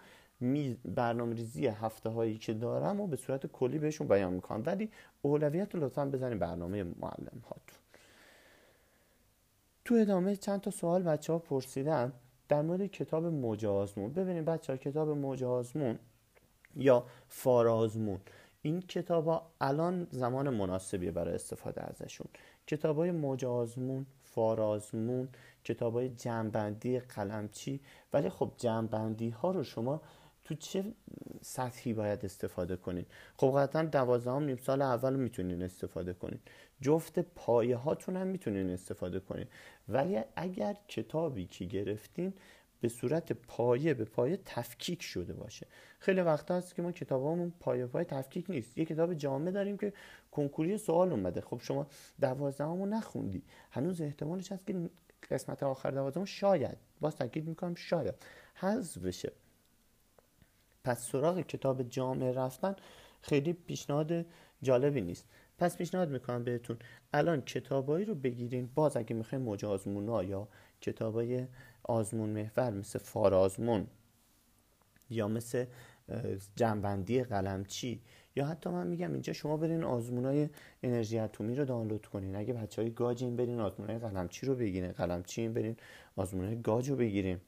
برنامه 0.85 1.35
ریزی 1.35 1.67
هفته 1.67 2.09
هایی 2.11 2.39
که 2.39 2.55
دارم 2.55 3.01
و 3.01 3.07
به 3.07 3.17
صورت 3.17 3.47
کلی 3.47 3.79
بهشون 3.79 4.09
بیان 4.09 4.33
می‌کنم. 4.33 4.63
ولی 4.67 4.91
اولویت 5.23 5.75
رو 5.75 5.85
لطفا 5.85 6.07
بزنیم 6.07 6.39
برنامه 6.39 6.85
معلم 6.85 7.43
هاتون 7.45 7.79
تو 9.87 9.95
ادامه 9.95 10.37
چند 10.37 10.61
تا 10.61 10.71
سوال 10.71 11.03
بچه 11.03 11.33
ها 11.33 11.39
پرسیدن 11.39 12.13
در 12.49 12.63
مورد 12.63 12.87
کتاب 12.87 13.25
موج 13.27 13.67
آزمون 13.67 14.13
ببینید 14.13 14.45
بچه 14.45 14.73
ها 14.73 14.77
کتاب 14.77 15.09
موج 15.09 15.45
آزمون 15.45 15.99
یا 16.77 17.07
فارازمون 17.29 18.21
این 18.63 18.81
کتاب 18.81 19.29
ها 19.29 19.51
الان 19.61 20.07
زمان 20.11 20.51
مناسبیه 20.51 21.11
برای 21.11 21.35
استفاده 21.35 21.83
ازشون. 21.83 22.27
کتاب 22.67 22.97
های 22.97 23.11
موج 23.11 23.45
آزمون 23.45 24.07
فارازمون 24.23 25.29
کتاب 25.65 25.95
های 25.95 26.09
جنبندی 26.09 27.01
قلمچی. 27.01 27.81
ولی 28.13 28.29
خب 28.29 28.53
جنبندی 28.57 29.31
ها 29.31 29.51
رو 29.51 29.65
شما 29.65 30.01
تو 30.45 30.55
چه 30.55 30.85
سطحی 31.43 31.93
باید 31.93 32.25
استفاده 32.25 32.77
کنید؟ 32.77 33.07
خب 33.37 33.59
قطعا 33.59 33.83
دوازدهم 33.83 34.45
نیم 34.45 34.57
سال 34.57 34.83
اول 34.83 35.17
می‌تونین 35.17 35.63
استفاده 35.63 36.13
کنید. 36.13 36.41
جفت 36.81 37.19
پایه 37.19 37.77
هاتون 37.77 38.17
هم 38.17 38.27
می‌تونین 38.27 38.71
استفاده 38.71 39.21
کنید 39.21 39.49
ولی 39.89 40.21
اگر 40.37 40.77
کتابی 40.89 41.47
که 41.47 41.65
گرفتین 41.65 42.33
به 42.81 42.89
صورت 42.89 43.33
پایه 43.33 43.95
به 43.95 44.05
پایه 44.05 44.39
تفکیک 44.45 45.03
شده 45.03 45.33
باشه. 45.33 45.67
خیلی 45.99 46.21
وقت 46.21 46.51
هست 46.51 46.75
که 46.75 46.83
ما 46.83 46.93
کتابامون 46.93 47.53
پایه 47.61 47.87
پایه 47.87 48.05
تفکیک 48.05 48.51
نیست. 48.51 48.79
یه 48.79 48.85
کتاب 48.85 49.15
جامعه 49.15 49.51
داریم 49.53 49.77
که 49.77 49.93
کنکوری 50.31 50.79
سوال 50.79 51.11
اومده. 51.11 51.41
خب 51.41 51.61
شما 51.63 51.87
دوازدهمو 52.21 52.87
نخوندی. 52.87 53.43
هنوز 53.71 54.01
احتمالش 54.01 54.53
هست 54.53 54.67
که 54.67 54.91
قسمت 55.31 55.63
آخر 55.63 55.91
دوازدهم 55.91 56.25
شاید. 56.25 56.77
باز 57.01 57.17
تاکید 57.17 57.49
می‌کنم 57.49 57.75
شاید. 57.75 58.15
حذف 58.55 58.99
بشه. 58.99 59.33
پس 60.85 61.09
سراغ 61.09 61.41
کتاب 61.41 61.83
جامعه 61.83 62.33
رفتن 62.33 62.77
خیلی 63.23 63.53
پیشنهاد 63.53 64.27
جالبی 64.63 65.01
نیست. 65.01 65.27
پس 65.59 65.77
پیشنهاد 65.77 66.11
می‌کنم 66.11 66.45
بهتون. 66.45 66.79
الان 67.13 67.41
کتابایی 67.41 68.05
رو 68.05 68.15
بگیرین. 68.15 68.71
باز 68.75 68.97
اگه 68.97 69.17
می‌خواین 69.17 69.45
موج 69.45 69.65
ها 69.65 70.25
یا 70.25 70.49
کتابای 70.81 71.47
آزمون 71.83 72.31
محور 72.31 72.71
مثل 72.71 72.99
فارازمون 72.99 73.87
یا 75.11 75.29
مثل 75.29 75.65
جنبندی 76.57 77.23
قلمچی 77.23 78.03
یا 78.37 78.47
حتی 78.47 78.71
من 78.71 78.87
میگم 78.87 79.13
اینجا 79.13 79.33
شما 79.33 79.57
برین 79.57 79.83
های 79.83 80.49
انرژی 80.83 81.19
اتمی 81.19 81.55
رو 81.55 81.65
دانلود 81.65 82.07
کنین. 82.07 82.37
اگه 82.37 82.53
بچه 82.53 82.83
های 82.83 82.91
گاجین 82.91 83.37
برین 83.37 83.61
های 83.61 83.99
قلمچی 83.99 84.47
رو 84.47 84.55
بگیرین. 84.55 84.93
قلمچی 84.93 85.49
برین 85.49 85.77
های 86.17 86.63
گاج 86.63 86.91
رو 86.91 86.97
بگیرین. 86.97 87.41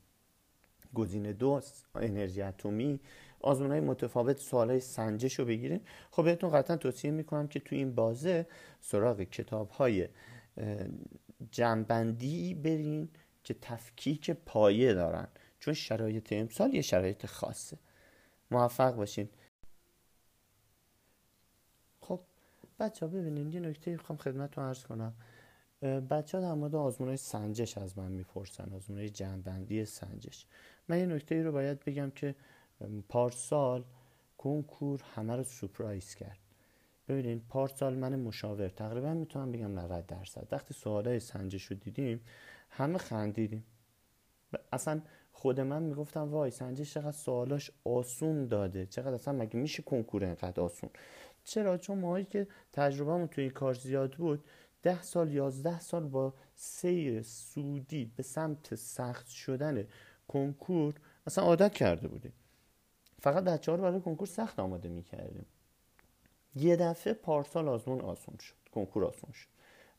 گزینه 0.94 1.32
دو 1.32 1.60
انرژی 1.94 2.42
اتمی 2.42 3.00
آزمون 3.40 3.71
های 3.71 3.80
متفاوت 3.80 4.38
سوال 4.38 4.71
های 4.71 4.80
سنجش 4.80 5.38
رو 5.38 5.45
بگیرین 5.45 5.80
خب 6.11 6.25
بهتون 6.25 6.50
قطعا 6.50 6.76
توصیه 6.76 7.11
می‌کنم 7.11 7.49
که 7.49 7.61
تو 7.61 7.76
این 7.76 7.95
بازه 7.95 8.47
سراغ 8.80 9.21
کتاب 9.23 9.71
های 9.71 10.09
جنبندی 11.50 12.54
برین 12.54 13.09
که 13.45 13.54
تفکیک 13.54 14.30
پایه 14.30 14.95
دارن. 14.95 15.28
چون 15.59 15.75
شرایط 15.75 16.33
امسال 16.33 16.75
یه 16.75 16.83
شرایط 16.83 17.26
خاصه. 17.26 17.78
موفق 18.50 18.95
باشین. 18.95 19.28
خب 22.00 22.21
بچه 22.80 23.07
ها 23.07 23.12
ببینین 23.12 23.52
یه 23.52 23.61
نکته 23.61 23.97
خواهم 23.97 24.23
خدمت 24.23 24.59
رو 24.59 24.64
عرض 24.64 24.85
کنم. 24.85 25.14
بچه 26.11 26.38
ها 26.38 26.45
در 26.45 26.54
مورد 26.54 26.75
آزمون 26.75 27.09
های 27.09 27.16
سنجش 27.16 27.78
از 27.78 27.99
من 27.99 28.12
می‌پرسن 28.12 28.73
آزمون 28.73 28.99
های 28.99 29.11
جنبندی 29.11 29.85
سنجش. 29.85 30.47
من 30.88 30.99
یه 30.99 31.07
نکته 31.07 31.35
ای 31.35 31.42
رو 31.42 31.52
باید 31.52 31.85
بگم 31.85 32.11
که 32.11 32.35
پارسال 33.08 33.85
کنکور 34.38 35.02
همه 35.14 35.37
رو 35.37 35.44
سپرایز 35.44 36.14
کرد. 36.14 36.38
ببینید 37.08 37.42
پارسال 37.49 37.94
من 37.94 38.16
مشاور 38.16 38.68
تقریبا 38.68 39.14
می‌تونم 39.14 39.52
بگم 39.52 39.78
90 39.78 40.06
درصد. 40.06 40.49
وقتی 40.52 40.75
سوالای 40.75 41.20
سنجش 41.20 41.64
رو 41.64 41.76
دیدیم 41.76 42.20
همه 42.70 42.99
خندیدیم. 42.99 43.64
اصلا 44.73 45.00
خود 45.32 45.61
من 45.61 45.82
می‌گفتم 45.82 46.30
وای 46.30 46.50
سنجش 46.50 46.94
چقدر 46.94 47.12
سوالاش 47.12 47.70
آسون 47.85 48.47
داده. 48.47 48.87
چقدر 48.87 49.14
اصلا 49.14 49.35
مگه 49.35 49.56
میشه 49.56 49.82
کنکور 49.82 50.25
اینقدر 50.25 50.61
آسون؟ 50.62 50.90
چرا؟ 51.44 51.78
چون 51.78 51.99
ماهایی 51.99 52.25
که 52.25 52.47
تجربهمون 52.73 53.26
توی 53.26 53.44
این 53.44 53.52
کار 53.52 53.75
زیاد 53.75 54.14
بود 54.14 54.44
ده 54.82 55.02
سال 55.02 55.32
یازده 55.32 55.80
سال 55.80 56.08
با 56.08 56.35
سیر 56.54 57.23
سودی 57.23 58.12
به 58.16 58.23
سمت 58.23 58.75
سخت 58.75 59.28
شدن 59.28 59.87
کنکور 60.28 60.94
اصلا 61.26 61.44
عادت 61.44 61.75
کرده 61.75 62.08
بودیم. 62.08 62.32
فقط 63.20 63.44
بچه 63.44 63.72
ها 63.72 63.76
رو 63.76 63.82
برای 63.82 64.00
کنکور 64.00 64.26
سخت 64.26 64.58
آماده 64.58 64.88
می‌کردیم. 64.88 65.46
یه 66.54 66.76
دفعه 66.76 67.12
پارسال 67.12 67.68
آزمون 67.68 68.00
آسون 68.00 68.38
شد 68.38 68.54
کنکور 68.72 69.04
آسون 69.04 69.32
شد. 69.32 69.48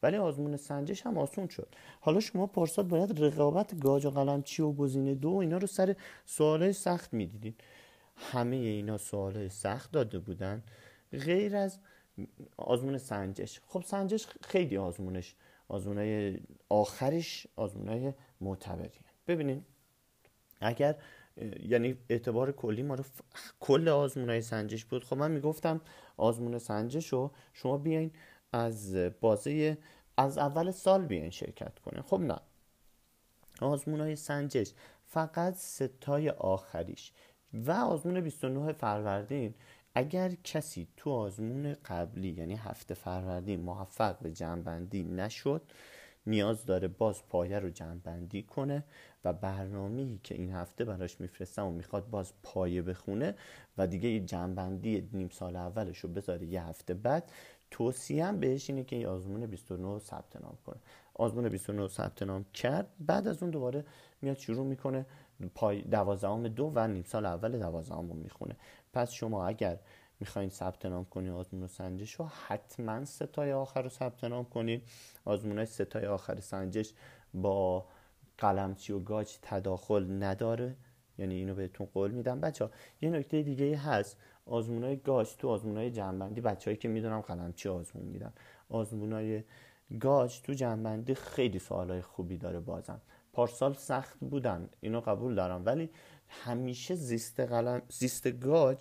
ولی 0.04 0.18
آزمون 0.18 0.58
سنجش 0.58 1.06
هم 1.06 1.18
آسون 1.18 1.48
شد. 1.48 1.76
حالا 2.02 2.20
شما 2.20 2.48
پارسال 2.48 2.86
باید 2.86 3.24
رقابت 3.24 3.80
گاج 3.80 4.06
و 4.06 4.10
قلمچی 4.10 4.62
و 4.62 4.72
گزینه 4.72 5.16
دو 5.16 5.36
اینا 5.36 5.58
رو 5.58 5.68
سر 5.68 5.96
سوال 6.26 6.72
سخت 6.72 7.14
می‌دیدین. 7.14 7.54
همه 8.16 8.56
اینا 8.56 8.98
سوال 8.98 9.48
سخت 9.48 9.92
داده 9.92 10.20
بودن. 10.20 10.64
غیر 11.12 11.56
از 11.56 11.80
آزمون 12.58 12.98
سنجش. 12.98 13.62
خب 13.68 13.84
سنجش 13.86 14.28
خیلی 14.44 14.78
آزمونش 14.78 15.36
آزمونای 15.68 16.40
آخرش 16.70 17.48
آزمونای 17.56 18.14
معتبری 18.42 19.00
ببینین 19.28 19.66
اگر 20.62 20.96
یعنی 21.60 21.98
اعتبار 22.10 22.52
کلی 22.52 22.84
ما 22.84 22.96
رو 22.96 23.04
کل 23.60 23.88
آزمون 23.88 24.30
های 24.30 24.42
سنجش 24.42 24.86
بود. 24.86 25.04
خب 25.04 25.18
من 25.18 25.32
می‌گفتم 25.32 25.82
آزمون 26.18 26.58
سنجش 26.58 27.08
رو 27.08 27.32
شما 27.54 27.78
بیاین 27.78 28.12
از 28.54 28.96
بازه 29.22 29.78
از 30.18 30.38
اول 30.38 30.72
سال 30.72 31.06
بیاین 31.06 31.30
شرکت 31.30 31.80
کنین. 31.80 32.02
خب 32.02 32.20
نه. 32.20 32.40
آزمون 33.62 34.02
های 34.02 34.16
سنجش 34.16 34.72
فقط 35.06 35.54
ستای 35.56 36.30
آخریش 36.30 37.12
و 37.54 37.72
آزمون 37.72 38.22
29 38.22 38.74
فروردین. 38.74 39.54
اگر 39.96 40.32
کسی 40.44 40.88
تو 40.98 41.10
آزمون 41.10 41.74
قبلی 41.86 42.30
یعنی 42.30 42.56
هفته 42.56 42.94
فروردین 42.94 43.62
موفق 43.62 44.20
به 44.20 44.32
جنبندی 44.32 45.04
نشد 45.04 45.62
نیاز 46.26 46.66
داره 46.66 46.88
باز 46.88 47.28
پایه 47.28 47.60
رو 47.60 47.70
جمع 47.70 48.00
کنه 48.48 48.84
و 49.26 49.34
برنامه‌ای 49.34 50.20
که 50.24 50.36
این 50.36 50.52
هفته 50.52 50.86
براش 50.86 51.22
میفرستم 51.22 51.66
و 51.66 51.72
می‌خواد 51.72 52.10
باز 52.10 52.34
پایه 52.44 52.82
بخونه 52.82 53.36
و 53.78 53.88
دیگه 53.88 54.10
یه 54.10 54.20
جنبندی 54.20 55.10
نیم 55.14 55.30
سال 55.30 55.56
اولش 55.56 55.98
رو 55.98 56.10
بذاره 56.10 56.46
یه 56.46 56.64
هفته 56.64 56.94
بعد 56.94 57.32
توصیه 57.72 58.32
بهش 58.32 58.70
اینه 58.70 58.84
که 58.84 58.96
این 58.96 59.06
آزمون 59.06 59.46
29 59.46 60.00
ثبت 60.00 60.36
نام 60.36 60.58
کنه. 60.66 60.80
آزمون 61.14 61.50
29 61.50 61.88
ثبت 61.88 62.24
نام 62.24 62.46
کرد 62.54 62.88
بعد 63.00 63.28
از 63.28 63.44
اون 63.44 63.52
دوباره 63.52 63.86
میاد 64.22 64.38
شروع 64.38 64.66
می‌کنه 64.66 65.06
پای 65.56 65.82
دوازدهم 65.82 66.48
دو 66.48 66.72
و 66.76 66.88
نیم 66.88 67.04
سال 67.04 67.26
اول 67.26 67.60
دوازدهم 67.60 68.10
رو 68.10 68.16
می‌خونه. 68.16 68.56
پس 68.94 69.12
شما 69.12 69.48
اگر 69.48 69.80
می‌خواین 70.20 70.50
ثبت 70.50 70.86
نام 70.86 71.06
کنید 71.06 71.32
آزمون 71.32 71.68
سنجش 71.68 72.14
رو 72.14 72.26
حتما 72.48 73.06
ستای 73.06 73.54
آخر 73.54 73.82
رو 73.82 73.90
ثبت 73.90 74.24
نام 74.24 74.46
کنید 74.46 74.84
آزمون 75.26 75.58
های 75.58 75.66
ستای 75.66 76.06
آخر 76.06 76.40
سنجش 76.40 76.94
با 77.34 77.86
قلمچی 78.38 78.94
و 78.94 79.00
گاج 79.00 79.38
تداخل 79.42 80.24
نداره. 80.24 80.76
یعنی 81.18 81.36
اینو 81.36 81.56
بهتون 81.56 81.88
قول 81.94 82.12
میدم. 82.12 82.42
بچه 82.42 82.66
ها 82.66 82.72
یه 83.02 83.10
نکته 83.10 83.42
دیگه 83.42 83.78
هست. 83.78 84.18
آزمون 84.46 84.84
های 84.84 84.98
گاج 84.98 85.36
تو 85.36 85.50
آزمون 85.50 85.78
های 85.78 85.92
جنبندی 85.92 86.42
بچه 86.42 86.76
که 86.76 86.88
می‌دونم 86.88 87.22
قلمچی 87.22 87.70
آزمون 87.70 88.06
میدن. 88.06 88.34
آزمون 88.70 89.14
های 89.14 89.44
گاج 90.00 90.42
تو 90.42 90.54
جنبندی 90.54 91.16
خیلی 91.16 91.60
سوال 91.60 91.92
های 91.92 92.02
خوبی 92.02 92.38
داره 92.38 92.60
بازم. 92.60 93.02
پارسال 93.34 93.74
سخت 93.74 94.18
بودن. 94.20 94.70
اینو 94.82 95.02
قبول 95.02 95.36
دارم. 95.36 95.66
ولی 95.66 95.90
همیشه 96.30 96.96
زیست, 96.96 97.40
قلم، 97.40 97.82
زیست 97.90 98.28
گاج 98.28 98.78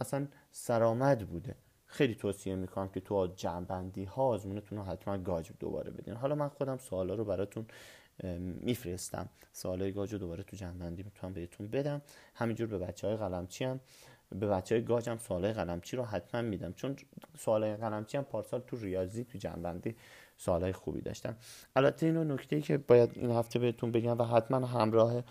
اصلا 0.00 0.26
سرآمد 0.50 1.26
بوده. 1.28 1.54
خیلی 1.86 2.14
توصیه 2.14 2.54
می‌کنم 2.54 2.88
که 2.88 3.00
تو 3.00 3.26
جنبندی 3.26 4.04
ها 4.04 4.22
آزمونتون 4.22 4.78
رو 4.78 4.84
حتما 4.84 5.18
گاج 5.18 5.50
دوباره 5.60 5.90
بدین. 5.90 6.14
حالا 6.14 6.34
من 6.34 6.48
خودم 6.48 6.76
سوالا 6.78 7.14
رو 7.14 7.24
براتون 7.24 7.66
میفرستم. 8.60 9.28
سوالای 9.52 9.92
گاج 9.92 10.12
رو 10.12 10.18
دوباره 10.18 10.42
تو 10.42 10.56
جنبندی 10.56 11.02
می‌تونم 11.02 11.32
بهتون 11.32 11.68
بدم. 11.68 12.02
همینجور 12.34 12.68
به 12.68 12.78
بچه 12.78 13.06
های 13.06 13.16
قلمچی 13.16 13.64
هم 13.64 13.80
به 14.30 14.46
بچه 14.46 14.74
های 14.74 14.84
گاج 14.84 15.08
هم 15.08 15.18
سوالای 15.18 15.52
قلمچی 15.52 15.96
رو 15.96 16.04
حتما 16.04 16.42
میدم. 16.42 16.72
چون 16.72 16.96
سوالای 17.38 17.76
قلمچی 17.76 18.18
هم 18.18 18.24
پارسال 18.24 18.60
تو 18.60 18.76
ریاضی 18.76 19.24
تو 19.24 19.38
جنبندی 19.38 19.96
سوالای 20.36 20.72
خوبی 20.72 21.00
داشتم 21.00 21.36
البته 21.76 22.06
اینو 22.06 22.24
نکته 22.24 22.60
که 22.60 22.78
باید 22.78 23.10
این 23.14 23.30
هفته 23.30 23.58
بهتون 23.58 23.92
بگم 23.92 24.18
و 24.18 24.22
حتما 24.22 24.66
همراه 24.66 25.22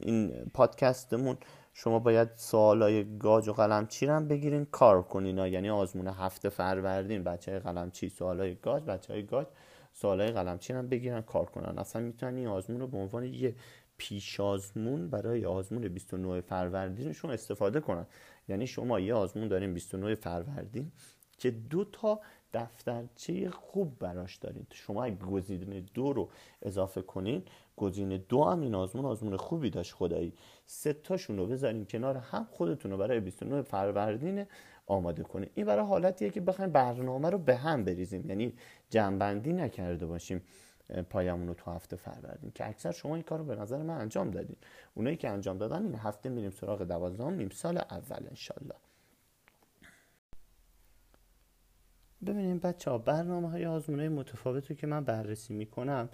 این 0.00 0.28
پادکستمون 0.54 1.36
شما 1.72 1.98
باید 1.98 2.28
سوالای 2.36 3.18
گاج 3.18 3.48
و 3.48 3.52
قلمچی 3.52 4.06
هم 4.06 4.28
بگیرین 4.28 4.64
کار 4.64 5.02
کنین 5.02 5.38
یعنی 5.38 5.70
آزمون 5.70 6.06
هفته 6.06 6.48
فروردین 6.48 7.24
بچه 7.24 7.50
های 7.50 7.60
قلمچی 7.60 8.08
سوالای 8.08 8.54
گاج 8.54 8.82
بچه 8.82 9.12
های 9.12 9.22
گاج 9.22 9.46
سوالای 9.92 10.30
قلمچی 10.30 10.72
هم 10.72 10.88
بگیرن 10.88 11.20
کار 11.20 11.44
کنن. 11.44 11.78
اصلا 11.78 12.02
می‌تونن 12.02 12.36
این 12.36 12.46
آزمون 12.46 12.80
رو 12.80 12.86
به 12.86 12.98
عنوان 12.98 13.24
یه 13.24 13.54
پیش 13.96 14.40
آزمون 14.40 15.10
برای 15.10 15.44
آزمون 15.44 15.88
29 15.88 16.40
فروردینشون 16.40 17.30
استفاده 17.30 17.80
کنن. 17.80 18.06
یعنی 18.48 18.66
شما 18.66 19.00
یه 19.00 19.14
آزمون 19.14 19.48
دارین 19.48 19.74
29 19.74 20.14
فروردین 20.14 20.92
که 21.38 21.50
دو 21.50 21.84
تا 21.84 22.20
دفترچه 22.52 23.50
خوب 23.50 23.98
براش 23.98 24.36
دارید 24.36 24.66
شما 24.70 25.04
اگه 25.04 25.16
گزینه 25.16 25.80
دو 25.80 26.12
رو 26.12 26.28
اضافه 26.62 27.02
کنین 27.02 27.42
گزینه 27.76 28.18
دو 28.18 28.44
هم 28.44 28.60
این 28.60 28.74
آزمون 28.74 29.04
آزمون 29.04 29.36
خوبی 29.36 29.70
داشت 29.70 29.94
خدایی. 29.94 30.32
سه 30.66 30.96
رو 31.28 31.46
بذارین 31.46 31.86
کنار 31.86 32.16
هم 32.16 32.46
خودتون 32.50 32.90
رو 32.90 32.96
برای 32.96 33.20
29 33.20 33.62
فروردین 33.62 34.46
آماده 34.86 35.22
کنید 35.22 35.50
این 35.54 35.66
برای 35.66 35.86
حالتیه 35.86 36.30
که 36.30 36.40
بخوایم 36.40 36.72
برنامه 36.72 37.30
رو 37.30 37.38
به 37.38 37.56
هم 37.56 37.84
بریزیم. 37.84 38.28
یعنی 38.28 38.52
جنبندی 38.90 39.52
نکرده 39.52 40.06
باشیم 40.06 40.42
پایمون 41.10 41.48
رو 41.48 41.54
تو 41.54 41.70
هفته 41.70 41.96
فروردین. 41.96 42.50
که 42.50 42.68
اکثر 42.68 42.92
شما 42.92 43.14
این 43.14 43.24
کار 43.24 43.38
رو 43.38 43.44
به 43.44 43.56
نظر 43.56 43.82
من 43.82 44.00
انجام 44.00 44.30
دادین. 44.30 44.56
اونایی 44.94 45.16
که 45.16 45.28
انجام 45.28 45.58
دادن 45.58 45.82
این 45.82 45.94
هفته 45.94 46.28
میریم 46.28 46.50
سراغ 46.50 46.82
دوازدهم 46.82 47.34
نیم 47.34 47.48
سال 47.48 47.78
اول 47.78 48.26
انشالله. 48.30 48.74
ببینیم 52.26 52.58
بچه 52.58 52.90
ها 52.90 52.98
برنامه 52.98 53.50
های 53.50 53.66
آزمون 53.66 54.08
متفاوت 54.08 54.70
رو 54.70 54.76
که 54.76 54.86
من 54.86 55.04
بررسی 55.04 55.54
می‌کنم 55.54 56.08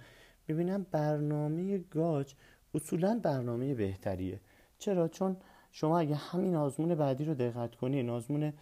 می‌بینم 0.47 0.85
برنامه 0.91 1.77
گاج 1.77 2.33
اصولا 2.73 3.19
برنامه 3.23 3.73
بهتریه. 3.73 4.39
چرا؟ 4.79 5.07
چون 5.07 5.37
شما 5.71 5.99
اگه 5.99 6.15
همین 6.15 6.55
آزمون 6.55 6.95
بعدی 6.95 7.25
رو 7.25 7.33
دقت 7.33 7.75
کنین 7.75 8.09
آزمون 8.09 8.53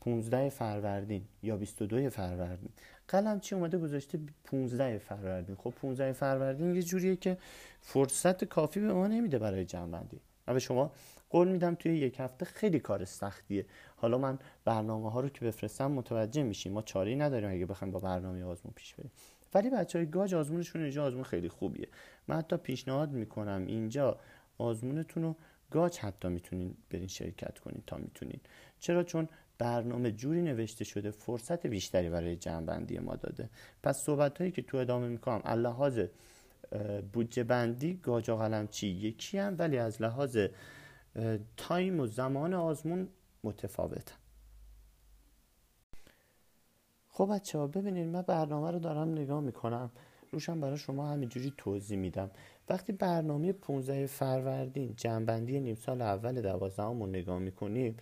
15 0.00 0.48
فروردین 0.48 1.24
یا 1.42 1.56
22 1.56 2.10
فروردین 2.10 2.70
قلم 3.08 3.40
چی 3.40 3.54
اومده 3.54 3.78
گذاشته؟ 3.78 4.18
15 4.44 4.98
فروردین. 4.98 5.56
خب 5.56 5.70
15 5.70 6.12
فروردین 6.12 6.74
یه 6.74 6.82
جوریه 6.82 7.16
که 7.16 7.38
فرصت 7.80 8.44
کافی 8.44 8.80
به 8.80 8.92
ما 8.92 9.06
نمیده 9.06 9.38
برای 9.38 9.64
جنبندی 9.64 10.20
به 10.46 10.58
شما 10.58 10.92
قول 11.30 11.48
میدم 11.48 11.74
توی 11.74 11.98
یک 11.98 12.20
هفته 12.20 12.44
خیلی 12.44 12.80
کار 12.80 13.04
سختیه. 13.04 13.66
حالا 13.96 14.18
من 14.18 14.38
برنامه 14.64 15.10
ها 15.10 15.20
رو 15.20 15.28
که 15.28 15.44
بفرستم 15.44 15.90
متوجه 15.90 16.42
میشیم. 16.42 16.72
ما 16.72 16.82
چاری 16.82 17.16
نداریم 17.16 17.50
اگه 17.50 17.66
بخوایم 17.66 17.92
با 17.92 18.00
برنامه 18.00 18.44
آزمون 18.44 18.72
پیش 18.74 18.94
بریم. 18.94 19.10
ولی 19.54 19.70
بچه 19.70 19.98
های 19.98 20.10
گاج 20.10 20.34
آزمونشون 20.34 20.82
اینجا 20.82 21.04
آزمون 21.04 21.24
خیلی 21.24 21.48
خوبیه. 21.48 21.88
من 22.28 22.36
حتی 22.36 22.56
پیشنهاد 22.56 23.10
می‌کنم 23.10 23.64
اینجا 23.66 24.18
آزمونتون 24.58 25.22
رو 25.22 25.36
گاج 25.70 25.98
حتی 25.98 26.28
می‌تونین 26.28 26.74
برین 26.90 27.06
شرکت 27.06 27.58
کنین 27.58 27.82
تا 27.86 27.96
می‌تونین. 27.96 28.40
چرا؟ 28.80 29.02
چون 29.02 29.28
برنامه 29.58 30.12
جوری 30.12 30.42
نوشته 30.42 30.84
شده 30.84 31.10
فرصت 31.10 31.66
بیشتری 31.66 32.10
برای 32.10 32.36
جمعبندی 32.36 32.98
ما 32.98 33.16
داده. 33.16 33.50
پس 33.82 34.02
صحبت 34.02 34.38
هایی 34.38 34.50
که 34.50 34.62
تو 34.62 34.76
ادامه 34.76 35.08
می‌کنم 35.08 35.42
لحاظ 35.46 36.00
بودجه 37.12 37.44
بندی 37.44 37.94
گاجا 38.02 38.36
قلم 38.36 38.68
چی؟ 38.68 38.86
یکی 38.86 39.38
هم 39.38 39.56
ولی 39.58 39.78
از 39.78 40.02
لحاظ 40.02 40.38
تایم 41.56 42.00
و 42.00 42.06
زمان 42.06 42.54
آزمون 42.54 43.08
متفاوت 43.44 44.12
خب 47.08 47.34
بچه 47.34 47.58
ها 47.58 47.66
ببینید 47.66 48.06
من 48.06 48.22
برنامه 48.22 48.70
رو 48.70 48.78
دارم 48.78 49.12
نگاه 49.12 49.40
می‌کنم. 49.40 49.90
روشم 50.32 50.60
برای 50.60 50.76
شما 50.76 51.08
همینجوری 51.08 51.52
توضیح 51.56 51.98
میدم. 51.98 52.30
وقتی 52.68 52.92
برنامه 52.92 53.52
15 53.52 54.06
فروردین 54.06 54.94
جنبندی 54.96 55.60
نیم 55.60 55.74
سال 55.74 56.02
اول 56.02 56.40
دوازدهم 56.40 57.00
رو 57.00 57.06
نگاه 57.06 57.38
می‌کنیم 57.38 57.96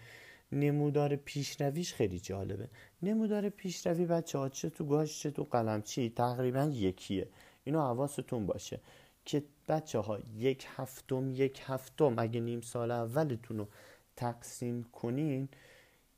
نمودار 0.52 1.16
پیشرویش 1.16 1.94
خیلی 1.94 2.20
جالبه. 2.20 2.68
نمودار 3.02 3.48
پیشروی 3.48 4.06
بچه 4.06 4.38
ها 4.38 4.48
چه 4.48 4.70
تو 4.70 4.84
گاش 4.84 5.22
چه 5.22 5.30
تو 5.30 5.44
قلمچی 5.44 6.10
تقریبا 6.10 6.62
یکیه. 6.62 7.28
اینو 7.64 7.80
حواستون 7.80 8.46
باشه 8.46 8.80
که 9.24 9.42
بچه 9.68 9.98
ها 9.98 10.18
یک 10.34 10.66
هفتم 10.76 11.30
یک 11.30 11.62
هفتم 11.64 12.14
اگه 12.18 12.40
نیم 12.40 12.60
سال 12.60 12.90
اولتون 12.90 13.58
رو 13.58 13.68
تقسیم 14.16 14.82
کنین 14.82 15.48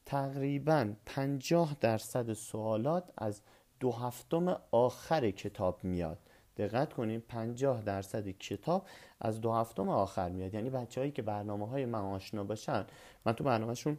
تقریبا 0.06 0.92
پنجاه 1.06 1.76
درصد 1.80 2.32
سوالات 2.32 3.10
از 3.18 3.42
دو 3.80 3.92
هفتم 3.92 4.60
آخر 4.70 5.30
کتاب 5.30 5.84
میاد. 5.84 6.18
دقت 6.56 6.92
کنیم 6.92 7.20
پنجاه 7.20 7.82
درصد 7.82 8.28
کتاب 8.28 8.86
از 9.20 9.40
دو 9.40 9.52
هفتم 9.52 9.88
آخر 9.88 10.28
میاد. 10.28 10.54
یعنی 10.54 10.70
بچههایی 10.70 11.12
که 11.12 11.22
برنامه 11.22 11.68
های 11.68 11.86
من 11.86 12.00
آشنا 12.00 12.44
باشن 12.44 12.84
من 13.26 13.32
تو 13.32 13.44
برنامهشون 13.44 13.98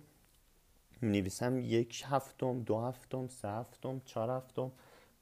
نویسم 1.01 1.59
یک 1.59 2.03
هفتم 2.05 2.63
دو 2.63 2.79
هفتم 2.79 3.27
سه 3.27 3.47
هفتم 3.47 4.01
چهار 4.05 4.29
هفتم 4.29 4.71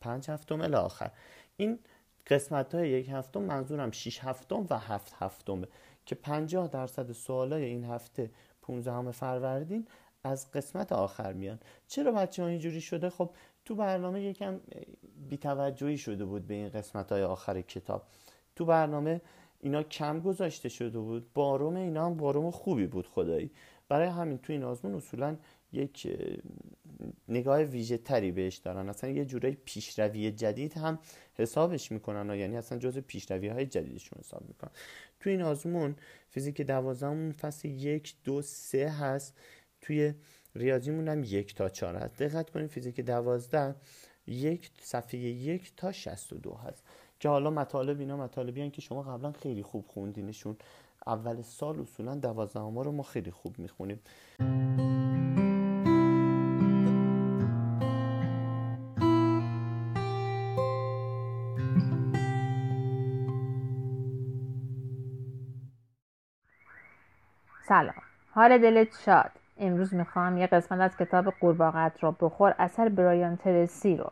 پنج 0.02 0.30
هفتم 0.30 0.62
الی 0.62 0.76
آخر. 0.76 1.12
این 1.58 1.80
قسمت 2.28 2.76
های 2.76 2.90
یک 2.90 3.10
هفتم 3.10 3.42
منظورم 3.42 3.92
6 3.92 4.24
هفتم 4.24 4.66
و 4.70 4.78
هفت 4.80 5.13
هفتمه 5.20 5.68
که 6.06 6.16
50 6.16 6.68
درصد 6.68 7.12
سوالای 7.12 7.66
این 7.66 7.84
هفته 7.84 8.32
15 8.62 9.12
فروردین 9.12 9.88
از 10.24 10.52
قسمت 10.52 10.92
آخر 10.92 11.34
میان. 11.34 11.60
چرا 11.88 12.12
بچه 12.12 12.44
ها 12.44 12.50
اینجوری 12.50 12.82
شده؟ 12.82 13.10
خب 13.10 13.30
تو 13.66 13.76
برنامه 13.76 14.22
یکم 14.22 14.60
بیتوجهی 15.30 15.98
شده 15.98 16.26
بود 16.26 16.48
به 16.48 16.54
این 16.54 16.70
قسمت 16.70 17.12
های 17.12 17.24
آخر 17.24 17.62
کتاب. 17.62 18.04
تو 18.56 18.66
برنامه 18.66 19.22
اینا 19.60 19.84
کم 19.84 20.20
گذاشته 20.20 20.70
شده 20.70 21.00
بود. 21.00 21.34
باروم 21.34 21.76
اینا 21.76 22.06
هم 22.06 22.18
باروم 22.18 22.52
خوبی 22.52 22.88
بود 22.88 23.08
خدایی. 23.08 23.52
برای 23.90 24.08
همین 24.08 24.38
تو 24.38 24.54
این 24.54 24.63
آزمون 24.63 24.96
اصولا 24.96 25.38
یک 25.72 26.08
نگاه 27.28 27.64
ویژه 27.64 27.98
تری 27.98 28.32
بهش 28.32 28.58
دارن. 28.58 28.90
اصلا 28.90 29.10
یه 29.10 29.26
جورایی 29.26 29.58
پیشروی 29.66 30.32
جدید 30.32 30.78
هم 30.78 31.00
حسابش 31.34 31.92
می‌کنن 31.92 32.36
یعنی 32.36 32.58
اصلا 32.58 32.78
جز 32.78 32.98
پیشروی 32.98 33.48
های 33.48 33.66
جدیدشون 33.66 34.20
حساب 34.20 34.44
می‌کنن. 34.48 34.72
تو 35.20 35.30
این 35.30 35.42
آزمون 35.42 35.96
فیزیک 36.30 36.62
دوازدهم 36.62 37.32
فصل 37.32 37.68
یک 37.68 38.16
دو 38.24 38.42
سه 38.42 38.90
هست. 38.90 39.38
توی 39.82 40.14
ریاضیمون 40.56 41.08
هم 41.08 41.24
یک 41.24 41.56
تا 41.56 41.70
چهار 41.70 41.96
هست. 41.96 42.22
دقت 42.22 42.50
کنید 42.50 42.70
فیزیک 42.70 43.00
دوازده 43.00 43.76
یک 44.28 44.70
صفحه 44.82 45.20
یک 45.20 45.72
تا 45.78 45.92
شست 45.92 46.34
و 46.34 46.38
دو 46.38 46.54
هست. 46.54 46.84
که 47.20 47.30
حالا 47.30 47.50
مطالب 47.50 48.00
اینا 48.00 48.18
مطالبی 48.18 48.70
که 48.70 48.82
شما 48.82 49.04
قبلا 49.04 49.32
خیلی 49.32 49.64
خوب 49.64 49.86
خوندینشون. 49.88 50.58
اول 51.08 51.42
سال 51.42 51.80
اصولا 51.80 52.16
دوازده 52.16 52.60
ها 52.60 52.82
رو 52.82 52.92
ما 52.92 53.04
خیلی 53.04 53.32
خوب 53.32 53.60
می‌خونیم. 53.60 54.00
سلام. 67.67 67.93
حال 68.34 68.58
دلت 68.58 68.88
شاد. 69.06 69.32
امروز 69.60 69.93
می‌خوام 69.93 70.38
یه 70.38 70.47
قسمت 70.47 70.80
از 70.80 70.97
کتاب 70.97 71.30
قورباغت 71.41 72.03
را 72.03 72.15
بخور. 72.21 72.56
اثر 72.60 72.89
برایان 72.89 73.36
ترسی 73.36 73.97
رو. 73.97 74.12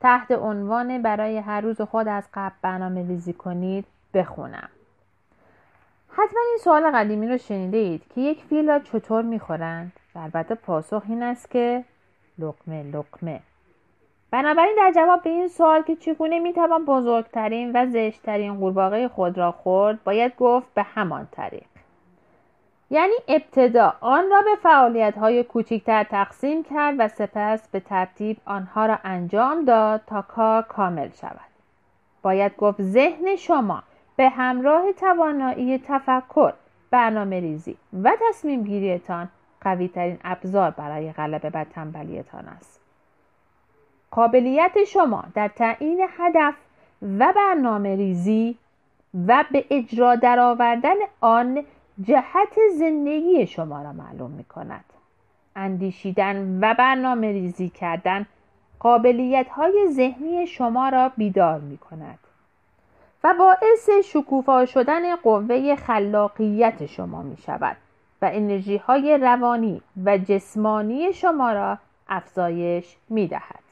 تحت 0.00 0.32
عنوان 0.32 1.02
برای 1.02 1.38
هر 1.38 1.60
روز 1.60 1.80
خود 1.80 2.08
از 2.08 2.24
قبل 2.34 2.54
برنامه 2.62 3.08
ریزی 3.08 3.32
کنید 3.32 3.84
بخونم. 4.14 4.68
حتما 6.08 6.40
این 6.48 6.58
سوال 6.60 6.90
قدیمی 6.94 7.28
رو 7.28 7.38
شنیده 7.38 7.76
اید 7.76 8.02
که 8.14 8.20
یک 8.20 8.44
فیل 8.44 8.68
را 8.68 8.78
چطور 8.78 9.22
می‌خورند؟ 9.22 9.92
البته 10.16 10.54
پاسخ 10.54 11.02
این 11.08 11.22
است 11.22 11.50
که 11.50 11.84
لقمه 12.38 12.82
لقمه. 12.82 13.40
بنابراین 14.30 14.76
در 14.78 14.92
جواب 14.94 15.22
به 15.22 15.30
این 15.30 15.48
سوال 15.48 15.82
که 15.82 15.96
چگونه 15.96 16.38
می‌توان 16.38 16.84
بزرگترین 16.84 17.72
و 17.74 17.86
زشتترین 17.86 18.54
قورباغه 18.54 19.08
خود 19.08 19.38
را 19.38 19.52
خورد 19.52 20.04
باید 20.04 20.36
گفت 20.36 20.74
به 20.74 20.82
همان 20.82 21.28
طریق. 21.32 21.75
یعنی 22.90 23.14
ابتدا 23.28 23.94
آن 24.00 24.30
را 24.30 24.40
به 24.40 24.56
فعالیت 24.62 25.18
های 25.18 25.44
کوچکتر 25.44 26.04
تقسیم 26.04 26.64
کرد 26.64 26.94
و 26.98 27.08
سپس 27.08 27.68
به 27.68 27.80
ترتیب 27.80 28.36
آنها 28.44 28.86
را 28.86 28.98
انجام 29.04 29.64
داد 29.64 30.00
تا 30.06 30.22
کار 30.22 30.62
کامل 30.62 31.08
شود. 31.20 31.40
باید 32.22 32.56
گفت 32.56 32.82
ذهن 32.82 33.36
شما 33.36 33.82
به 34.16 34.28
همراه 34.28 34.92
توانایی 34.92 35.78
تفکر 35.78 36.52
برنامه 36.90 37.40
ریزی 37.40 37.76
و 38.02 38.12
تصمیم 38.28 38.64
گیریتان 38.64 39.28
قوی 39.60 39.88
ترین 39.88 40.18
ابزار 40.24 40.70
برای 40.70 41.12
غلبه 41.12 41.50
بر 41.50 41.64
تنبلیتان 41.64 42.48
است. 42.48 42.80
قابلیت 44.10 44.84
شما 44.84 45.24
در 45.34 45.48
تعیین 45.48 46.06
هدف 46.18 46.54
و 47.02 47.32
برنامه 47.36 47.96
ریزی 47.96 48.58
و 49.28 49.44
به 49.50 49.64
اجرا 49.70 50.14
درآوردن 50.14 50.96
آن 51.20 51.64
جهت 52.02 52.58
زندگی 52.78 53.46
شما 53.46 53.82
را 53.82 53.92
معلوم 53.92 54.30
می 54.30 54.44
کند. 54.44 54.84
اندیشیدن 55.56 56.58
و 56.62 56.74
برنامه 56.74 57.32
ریزی 57.32 57.68
کردن 57.68 58.26
قابلیت 58.78 59.48
های 59.48 59.88
ذهنی 59.90 60.46
شما 60.46 60.88
را 60.88 61.08
بیدار 61.16 61.60
می 61.60 61.78
کند 61.78 62.18
و 63.24 63.34
باعث 63.38 63.90
شکوفا 64.04 64.66
شدن 64.66 65.16
قوه 65.16 65.76
خلاقیت 65.76 66.86
شما 66.86 67.22
می 67.22 67.36
شود 67.36 67.76
و 68.22 68.30
انرژی 68.32 68.76
های 68.76 69.18
روانی 69.18 69.82
و 70.04 70.18
جسمانی 70.18 71.12
شما 71.12 71.52
را 71.52 71.78
افزایش 72.08 72.96
می 73.08 73.26
دهد. 73.26 73.62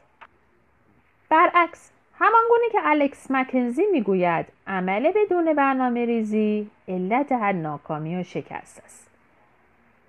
برعکس 1.28 1.90
همان 2.18 2.42
گونه 2.48 2.68
که 2.72 2.78
الکس 2.84 3.30
مکنزی 3.30 3.82
می‌گوید 3.92 4.46
عمل 4.66 5.12
بدون 5.14 5.54
برنامه 5.54 6.04
ریزی 6.04 6.70
علت 6.88 7.32
هر 7.32 7.52
ناکامی 7.52 8.16
و 8.16 8.22
شکست 8.22 8.82
است. 8.84 9.10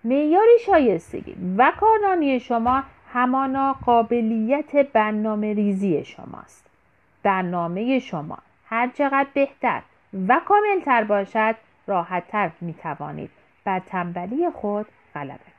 معیار 0.04 0.48
شایستگی 0.66 1.36
و 1.58 1.72
کاردانی 1.80 2.40
شما 2.40 2.84
همانا 3.14 3.74
قابلیت 3.74 4.76
برنامه 4.76 5.54
ریزی 5.54 6.06
شماست. 6.06 6.66
برنامه 7.24 8.00
شما 8.00 8.38
هر 8.70 8.88
چقدر 8.88 9.28
بهتر 9.34 9.82
و 10.28 10.42
کاملتر 10.46 11.04
باشد 11.04 11.56
راحتتر 11.88 12.52
می 12.62 12.74
توانید 12.74 13.30
بر 13.66 13.80
تنبلی 13.80 14.50
خود 14.50 14.86
غلبه 15.16 15.55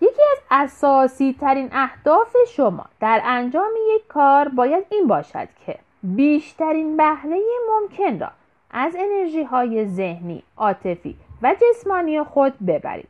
یکی 0.00 0.22
از 0.32 0.38
اساسی 0.50 1.36
ترین 1.40 1.68
اهداف 1.72 2.36
شما 2.48 2.84
در 3.00 3.20
انجام 3.24 3.70
یک 3.94 4.06
کار 4.06 4.48
باید 4.48 4.84
این 4.90 5.06
باشد 5.06 5.48
که 5.66 5.78
بیشترین 6.02 6.96
بهره 6.96 7.40
ممکن 7.70 8.18
را 8.18 8.30
از 8.70 8.96
انرژی 8.98 9.42
های 9.42 9.86
ذهنی، 9.86 10.42
عاطفی 10.56 11.16
و 11.42 11.54
جسمانی 11.60 12.22
خود 12.22 12.54
ببرید. 12.66 13.08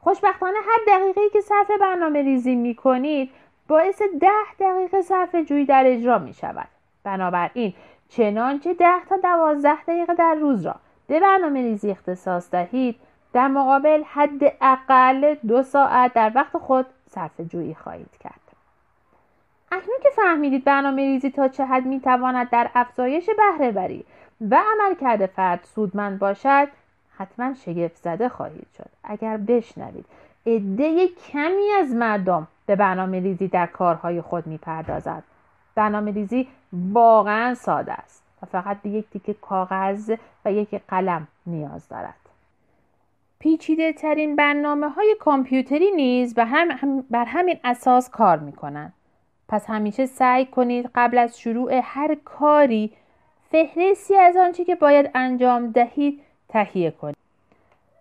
خوشبختانه 0.00 0.56
هر 0.66 0.98
دقیقه 0.98 1.20
که 1.32 1.40
صرف 1.40 1.70
برنامه 1.80 2.22
ریزی 2.22 2.54
می 2.54 2.74
کنید 2.74 3.30
باعث 3.68 4.02
ده 4.20 4.54
دقیقه 4.60 5.02
صرف 5.02 5.34
جویی 5.34 5.64
در 5.64 5.84
اجرا 5.86 6.18
می 6.18 6.32
شود. 6.34 6.68
بنابراین 7.04 7.74
چنانچه 8.08 8.74
ده 8.74 9.04
تا 9.08 9.16
دوازده 9.16 9.82
دقیقه 9.82 10.14
در 10.14 10.34
روز 10.34 10.66
را 10.66 10.74
به 11.06 11.20
برنامه 11.20 11.62
ریزی 11.62 11.90
اختصاص 11.90 12.50
دهید 12.50 12.96
در 13.34 13.48
مقابل 13.48 14.02
حد 14.04 14.42
اقل 14.60 15.34
دو 15.34 15.62
ساعت 15.62 16.12
در 16.12 16.32
وقت 16.34 16.58
خود 16.58 16.86
صرف 17.10 17.40
جویی 17.40 17.74
خواهید 17.74 18.16
کرد. 18.20 18.40
اکنون 19.72 19.96
که 20.02 20.08
فهمیدید 20.16 20.64
برنامه 20.64 21.02
ریزی 21.02 21.30
تا 21.30 21.48
چه 21.48 21.64
حد 21.64 21.86
می 21.86 22.00
تواند 22.00 22.50
در 22.50 22.70
افزایش 22.74 23.30
بهره 23.30 23.72
بری 23.72 24.04
و 24.50 24.62
عملکرد 24.72 25.26
فرد 25.26 25.64
سودمند 25.74 26.18
باشد 26.18 26.68
حتما 27.18 27.54
شگفت 27.54 27.96
زده 27.96 28.28
خواهید 28.28 28.66
شد. 28.76 28.90
اگر 29.04 29.36
بشنوید 29.36 30.06
عده 30.46 31.08
کمی 31.08 31.70
از 31.80 31.94
مردم 31.94 32.48
به 32.66 32.76
برنامه 32.76 33.20
ریزی 33.20 33.48
در 33.48 33.66
کارهای 33.66 34.20
خود 34.20 34.46
می 34.46 34.58
پردازد 34.58 35.22
برنامه 35.74 36.12
ریزی 36.12 36.48
واقعا 36.72 37.54
ساده 37.54 37.92
است 37.92 38.22
و 38.42 38.46
فقط 38.46 38.86
یک 38.86 39.10
تیکه 39.10 39.34
کاغذ 39.34 40.14
و 40.44 40.52
یک 40.52 40.82
قلم 40.88 41.28
نیاز 41.46 41.88
دارد. 41.88 42.23
پیچیده 43.38 43.92
ترین 43.92 44.36
برنامه 44.36 44.88
های 44.88 45.16
کامپیوتری 45.20 45.90
نیز 45.90 46.34
بر, 46.34 46.44
هم 46.44 47.04
بر 47.10 47.24
همین 47.24 47.58
اساس 47.64 48.10
کار 48.10 48.38
می 48.38 48.52
کنند. 48.52 48.92
پس 49.48 49.66
همیشه 49.66 50.06
سعی 50.06 50.46
کنید 50.46 50.90
قبل 50.94 51.18
از 51.18 51.40
شروع 51.40 51.80
هر 51.84 52.16
کاری 52.24 52.92
فهرستی 53.50 54.16
از 54.16 54.36
آنچه 54.36 54.64
که 54.64 54.74
باید 54.74 55.10
انجام 55.14 55.70
دهید 55.70 56.20
تهیه 56.48 56.90
کنید. 56.90 57.16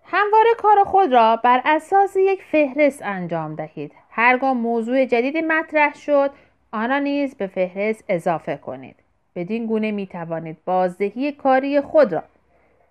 همواره 0.04 0.50
کار 0.58 0.84
خود 0.84 1.14
را 1.14 1.36
بر 1.36 1.62
اساس 1.66 2.16
یک 2.16 2.44
فهرست 2.44 3.02
انجام 3.02 3.56
دهید. 3.56 3.92
هرگاه 4.10 4.54
موضوع 4.54 5.06
جدیدی 5.06 5.42
مطرح 5.42 5.94
شد 5.94 6.32
آن 6.72 6.90
را 6.90 7.00
نیز 7.00 7.36
به 7.36 7.48
فهرست 7.48 8.04
اضافه 8.10 8.58
کنید. 8.58 8.96
بدین 9.36 9.66
گونه 9.66 9.92
می 9.92 10.08
توانید 10.08 10.58
بازدهی 10.66 11.32
کاری 11.32 11.82
خود 11.82 12.14
را 12.14 12.24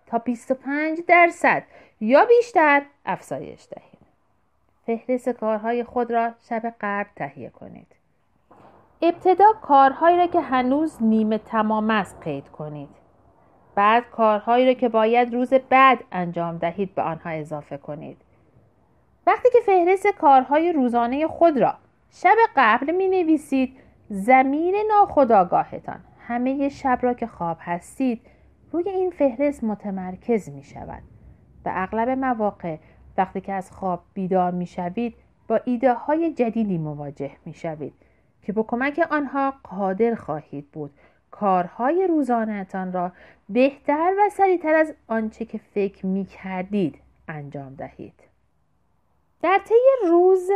تا 0.06 0.18
25 0.18 1.00
درصد 1.08 1.62
یا 2.04 2.24
بیشتر 2.24 2.82
افزایش 3.06 3.66
دهید. 3.70 3.98
فهرست 4.86 5.28
کارهای 5.28 5.84
خود 5.84 6.12
را 6.12 6.30
شب 6.48 6.74
قبل 6.80 7.08
تهیه 7.16 7.50
کنید. 7.50 7.86
ابتدا 9.02 9.52
کارهایی 9.62 10.16
را 10.16 10.26
که 10.26 10.40
هنوز 10.40 10.96
نیمه 11.00 11.38
تمام 11.38 11.90
است 11.90 12.16
قید 12.20 12.48
کنید. 12.48 12.88
بعد 13.74 14.10
کارهایی 14.10 14.66
را 14.66 14.72
که 14.72 14.88
باید 14.88 15.34
روز 15.34 15.54
بعد 15.54 16.04
انجام 16.12 16.58
دهید 16.58 16.94
به 16.94 17.02
آنها 17.02 17.30
اضافه 17.30 17.76
کنید. 17.76 18.16
وقتی 19.26 19.48
که 19.52 19.58
فهرست 19.66 20.06
کارهای 20.06 20.72
روزانه 20.72 21.26
خود 21.26 21.58
را 21.58 21.74
شب 22.10 22.36
قبل 22.56 22.90
می 22.90 23.08
نویسید 23.08 23.76
زمین 24.08 24.76
ناخداگاهتان 24.88 26.00
همه 26.26 26.68
شب 26.68 26.98
را 27.02 27.14
که 27.14 27.26
خواب 27.26 27.56
هستید 27.60 28.20
روی 28.72 28.88
این 28.88 29.10
فهرست 29.10 29.64
متمرکز 29.64 30.48
می 30.48 30.64
شود 30.64 31.11
و 31.64 31.72
اغلب 31.74 32.08
مواقع 32.08 32.76
وقتی 33.18 33.40
که 33.40 33.52
از 33.52 33.70
خواب 33.70 34.02
بیدار 34.14 34.50
می 34.50 34.66
شوید 34.66 35.14
با 35.48 35.60
ایده 35.64 35.94
های 35.94 36.32
جدیدی 36.32 36.78
مواجه 36.78 37.30
می 37.44 37.54
شوید 37.54 37.92
که 38.42 38.52
با 38.52 38.62
کمک 38.62 39.06
آنها 39.10 39.54
قادر 39.62 40.14
خواهید 40.14 40.70
بود 40.70 40.90
کارهای 41.30 42.06
روزانهتان 42.06 42.92
را 42.92 43.12
بهتر 43.48 44.14
و 44.18 44.30
سریعتر 44.30 44.74
از 44.74 44.94
آنچه 45.08 45.44
که 45.44 45.58
فکر 45.58 46.06
می 46.06 46.24
کردید 46.24 46.98
انجام 47.28 47.74
دهید. 47.74 48.14
در 49.42 49.60
طی 49.64 50.08
روز 50.08 50.50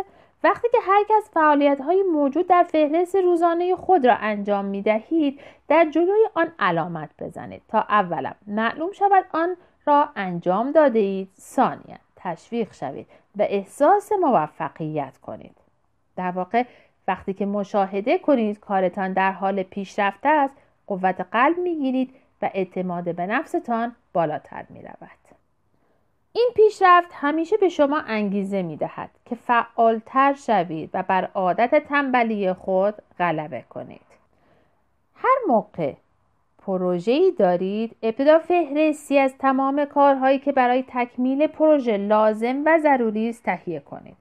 وقتی 0.44 0.68
که 0.72 0.78
هر 0.82 1.04
کس 1.08 1.30
فعالیت 1.32 1.80
های 1.80 2.02
موجود 2.02 2.46
در 2.46 2.62
فهرست 2.62 3.16
روزانه 3.16 3.76
خود 3.76 4.06
را 4.06 4.14
انجام 4.14 4.64
می 4.64 4.82
دهید 4.82 5.40
در 5.68 5.90
جلوی 5.90 6.28
آن 6.34 6.52
علامت 6.58 7.10
بزنید 7.18 7.62
تا 7.68 7.78
اولا 7.78 8.32
معلوم 8.46 8.92
شود 8.92 9.24
آن 9.32 9.56
را 9.86 10.08
انجام 10.16 10.72
داده 10.72 10.98
اید 10.98 11.28
ثانیا 11.40 11.98
تشویق 12.16 12.72
شوید 12.72 13.06
و 13.36 13.42
احساس 13.42 14.12
موفقیت 14.12 15.18
کنید 15.18 15.56
در 16.16 16.30
واقع 16.30 16.64
وقتی 17.08 17.34
که 17.34 17.46
مشاهده 17.46 18.18
کنید 18.18 18.60
کارتان 18.60 19.12
در 19.12 19.32
حال 19.32 19.62
پیشرفته 19.62 20.28
است 20.28 20.54
قوت 20.86 21.20
قلب 21.32 21.58
می‌گیرید 21.58 22.14
و 22.42 22.50
اعتماد 22.54 23.14
به 23.14 23.26
نفستان 23.26 23.96
بالاتر 24.12 24.64
می 24.68 24.82
رود. 24.82 25.26
این 26.32 26.50
پیشرفت 26.56 27.10
همیشه 27.12 27.56
به 27.56 27.68
شما 27.68 28.00
انگیزه 28.06 28.62
می 28.62 28.76
دهد 28.76 29.10
که 29.24 29.34
فعالتر 29.34 30.34
شوید 30.34 30.90
و 30.94 31.02
بر 31.02 31.24
عادت 31.34 31.84
تنبلی 31.88 32.52
خود 32.52 32.94
غلبه 33.18 33.64
کنید. 33.68 34.06
هر 35.14 35.36
موقع 35.48 35.94
پروژه‌ای 36.66 37.32
دارید؟ 37.38 37.96
ابتدا 38.02 38.38
فهرستی 38.38 39.18
از 39.18 39.34
تمام 39.38 39.84
کارهایی 39.84 40.38
که 40.38 40.52
برای 40.52 40.84
تکمیل 40.88 41.46
پروژه 41.46 41.96
لازم 41.96 42.62
و 42.66 42.78
ضروری 42.78 43.28
است 43.28 43.42
تهیه 43.42 43.80
کنید. 43.80 44.16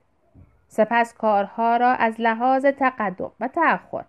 سپس 0.68 1.14
کارها 1.14 1.76
را 1.76 1.88
از 1.88 2.14
لحاظ 2.18 2.66
تقدم 2.66 3.30
و 3.40 3.48
تأخر 3.48 4.04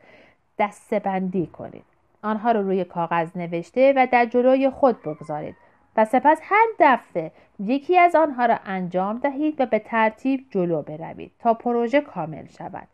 دسته 0.60 1.00
بندی 1.00 1.48
کنید. 1.48 1.84
آنها 2.24 2.52
را 2.52 2.62
روی 2.62 2.84
کاغذ 2.84 3.38
نوشته 3.38 3.94
و 3.96 4.08
در 4.12 4.26
جلوی 4.26 4.70
خود 4.70 5.02
بگذارید 5.02 5.56
و 5.98 6.06
سپس 6.06 6.40
هر 6.44 6.68
دفعه 6.80 7.32
یکی 7.60 7.98
از 7.98 8.16
آنها 8.16 8.46
را 8.46 8.60
انجام 8.66 9.18
دهید 9.18 9.62
و 9.62 9.66
به 9.66 9.80
ترتیب 9.80 10.46
جلو 10.50 10.82
بروید 10.82 11.32
تا 11.40 11.54
پروژه 11.54 12.02
کامل 12.02 12.48
شود. 12.48 12.88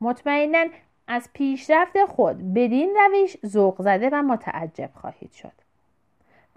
مطمئنا 0.00 0.64
از 1.08 1.28
پیشرفت 1.32 2.04
خود 2.04 2.54
بدین 2.54 2.96
روش 2.96 3.36
ذوق 3.46 3.82
زده 3.82 4.10
و 4.12 4.22
متعجب 4.22 4.90
خواهید 4.94 5.32
شد 5.32 5.52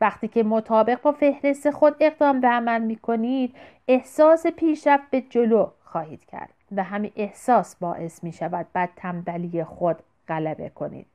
وقتی 0.01 0.27
که 0.27 0.43
مطابق 0.43 1.01
با 1.01 1.11
فهرست 1.11 1.71
خود 1.71 1.95
اقدام 1.99 2.41
به 2.41 2.47
عمل 2.47 2.81
می 2.81 2.95
کنید 2.95 3.55
احساس 3.87 4.47
پیشرفت 4.47 5.09
به 5.09 5.21
جلو 5.21 5.69
خواهید 5.83 6.25
کرد 6.25 6.53
و 6.71 6.83
همین 6.83 7.11
احساس 7.15 7.75
باعث 7.75 8.23
می 8.23 8.31
شود 8.31 8.67
بعد 8.73 8.89
تنبلی 8.95 9.63
خود 9.63 9.97
غلبه 10.27 10.69
کنید 10.69 11.05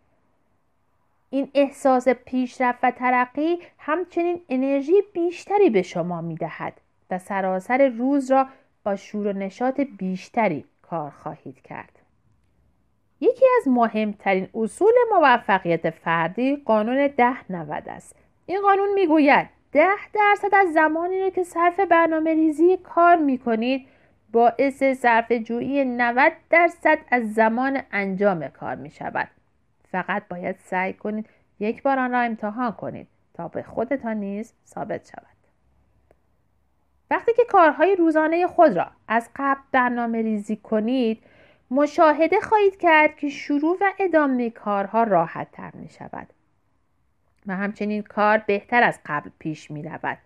این 1.30 1.48
احساس 1.54 2.08
پیشرفت 2.08 2.78
و 2.82 2.90
ترقی 2.90 3.58
همچنین 3.78 4.40
انرژی 4.48 5.02
بیشتری 5.12 5.70
به 5.70 5.82
شما 5.82 6.20
می 6.20 6.34
دهد 6.34 6.80
و 7.10 7.18
سراسر 7.18 7.88
روز 7.88 8.30
را 8.30 8.46
با 8.84 8.96
شور 8.96 9.26
و 9.26 9.32
نشاط 9.32 9.80
بیشتری 9.80 10.64
کار 10.82 11.10
خواهید 11.10 11.62
کرد. 11.62 12.03
یکی 13.20 13.44
از 13.60 13.68
مهمترین 13.68 14.48
اصول 14.54 14.92
موفقیت 15.10 15.90
فردی 15.90 16.56
قانون 16.56 17.06
ده 17.06 17.52
نود 17.52 17.88
است. 17.88 18.16
این 18.46 18.62
قانون 18.62 18.92
می‌گوید 18.94 19.48
ده 19.72 20.10
درصد 20.12 20.54
از 20.54 20.72
زمانی 20.72 21.20
را 21.20 21.30
که 21.30 21.42
صرف 21.42 21.80
برنامه 21.80 22.34
ریزی 22.34 22.76
کار 22.76 23.16
می 23.16 23.38
کنید 23.38 23.86
باعث 24.32 24.82
صرف 24.82 25.32
جویی 25.32 25.84
90 25.84 26.32
درصد 26.50 26.98
از 27.10 27.34
زمان 27.34 27.80
انجام 27.92 28.48
کار 28.48 28.74
می 28.74 28.90
شود. 28.90 29.28
فقط 29.92 30.28
باید 30.28 30.56
سعی 30.58 30.92
کنید 30.92 31.26
یک 31.60 31.82
بار 31.82 31.98
آن 31.98 32.12
را 32.12 32.20
امتحان 32.20 32.72
کنید 32.72 33.06
تا 33.34 33.48
به 33.48 33.62
خودتان 33.62 34.16
نیز 34.16 34.52
ثابت 34.66 35.10
شود. 35.10 35.34
وقتی 37.10 37.32
که 37.36 37.42
کارهای 37.48 37.96
روزانه 37.96 38.46
خود 38.46 38.76
را 38.76 38.86
از 39.08 39.28
قبل 39.36 39.60
برنامه 39.72 40.22
ریزی 40.22 40.56
کنید 40.56 41.22
مشاهده 41.74 42.40
خواهید 42.40 42.76
کرد 42.76 43.16
که 43.16 43.28
شروع 43.28 43.78
و 43.80 43.92
ادامه 43.98 44.50
کارها 44.50 45.02
راحت 45.02 45.52
تر 45.52 45.70
می 45.74 45.88
شود 45.88 46.26
و 47.46 47.56
همچنین 47.56 48.02
کار 48.02 48.38
بهتر 48.38 48.82
از 48.82 48.98
قبل 49.06 49.30
پیش 49.38 49.70
می 49.70 49.82
رود. 49.82 50.18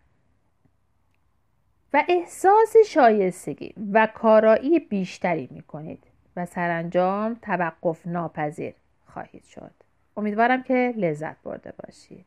و 1.92 2.04
احساس 2.08 2.76
شایستگی 2.86 3.74
و 3.92 4.08
کارایی 4.14 4.78
بیشتری 4.78 5.48
می 5.50 5.62
کنید 5.62 6.04
و 6.36 6.46
سرانجام 6.46 7.34
توقف 7.42 8.06
ناپذیر 8.06 8.74
خواهید 9.06 9.44
شد. 9.44 9.72
امیدوارم 10.16 10.62
که 10.62 10.94
لذت 10.96 11.42
برده 11.42 11.72
باشید. 11.84 12.26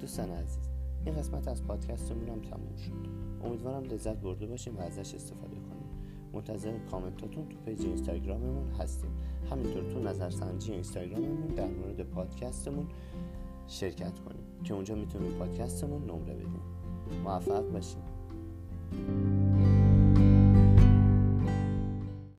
دوستان 0.00 0.30
این 1.04 1.14
قسمت 1.14 1.48
از 1.48 1.62
پادکستمون 1.62 2.28
هم 2.28 2.40
تموم 2.40 2.76
شد. 2.76 2.92
امیدوارم 3.44 3.82
لذت 3.82 4.16
برده 4.16 4.46
باشیم 4.46 4.76
و 4.76 4.80
ازش 4.80 5.14
استفاده 5.14 5.54
کنیم 5.54 5.82
منتظر 6.32 6.78
کامنتاتون 6.90 7.48
تو 7.48 7.56
پیج 7.66 7.80
اینستاگراممون 7.80 8.70
هستیم. 8.70 9.10
همینطور 9.50 9.92
تو 9.92 10.00
نظرسنجی 10.00 10.72
اینستاگراممون 10.72 11.46
در 11.46 11.68
مورد 11.68 12.02
پادکستمون 12.02 12.86
شرکت 13.66 14.18
کنیم 14.18 14.42
که 14.64 14.74
اونجا 14.74 14.94
می‌تونیم 14.94 15.32
پادکستمون 15.32 16.02
نمره 16.02 16.34
بدیم 16.34 16.60
موفق 17.24 17.70
باشیم 17.72 18.02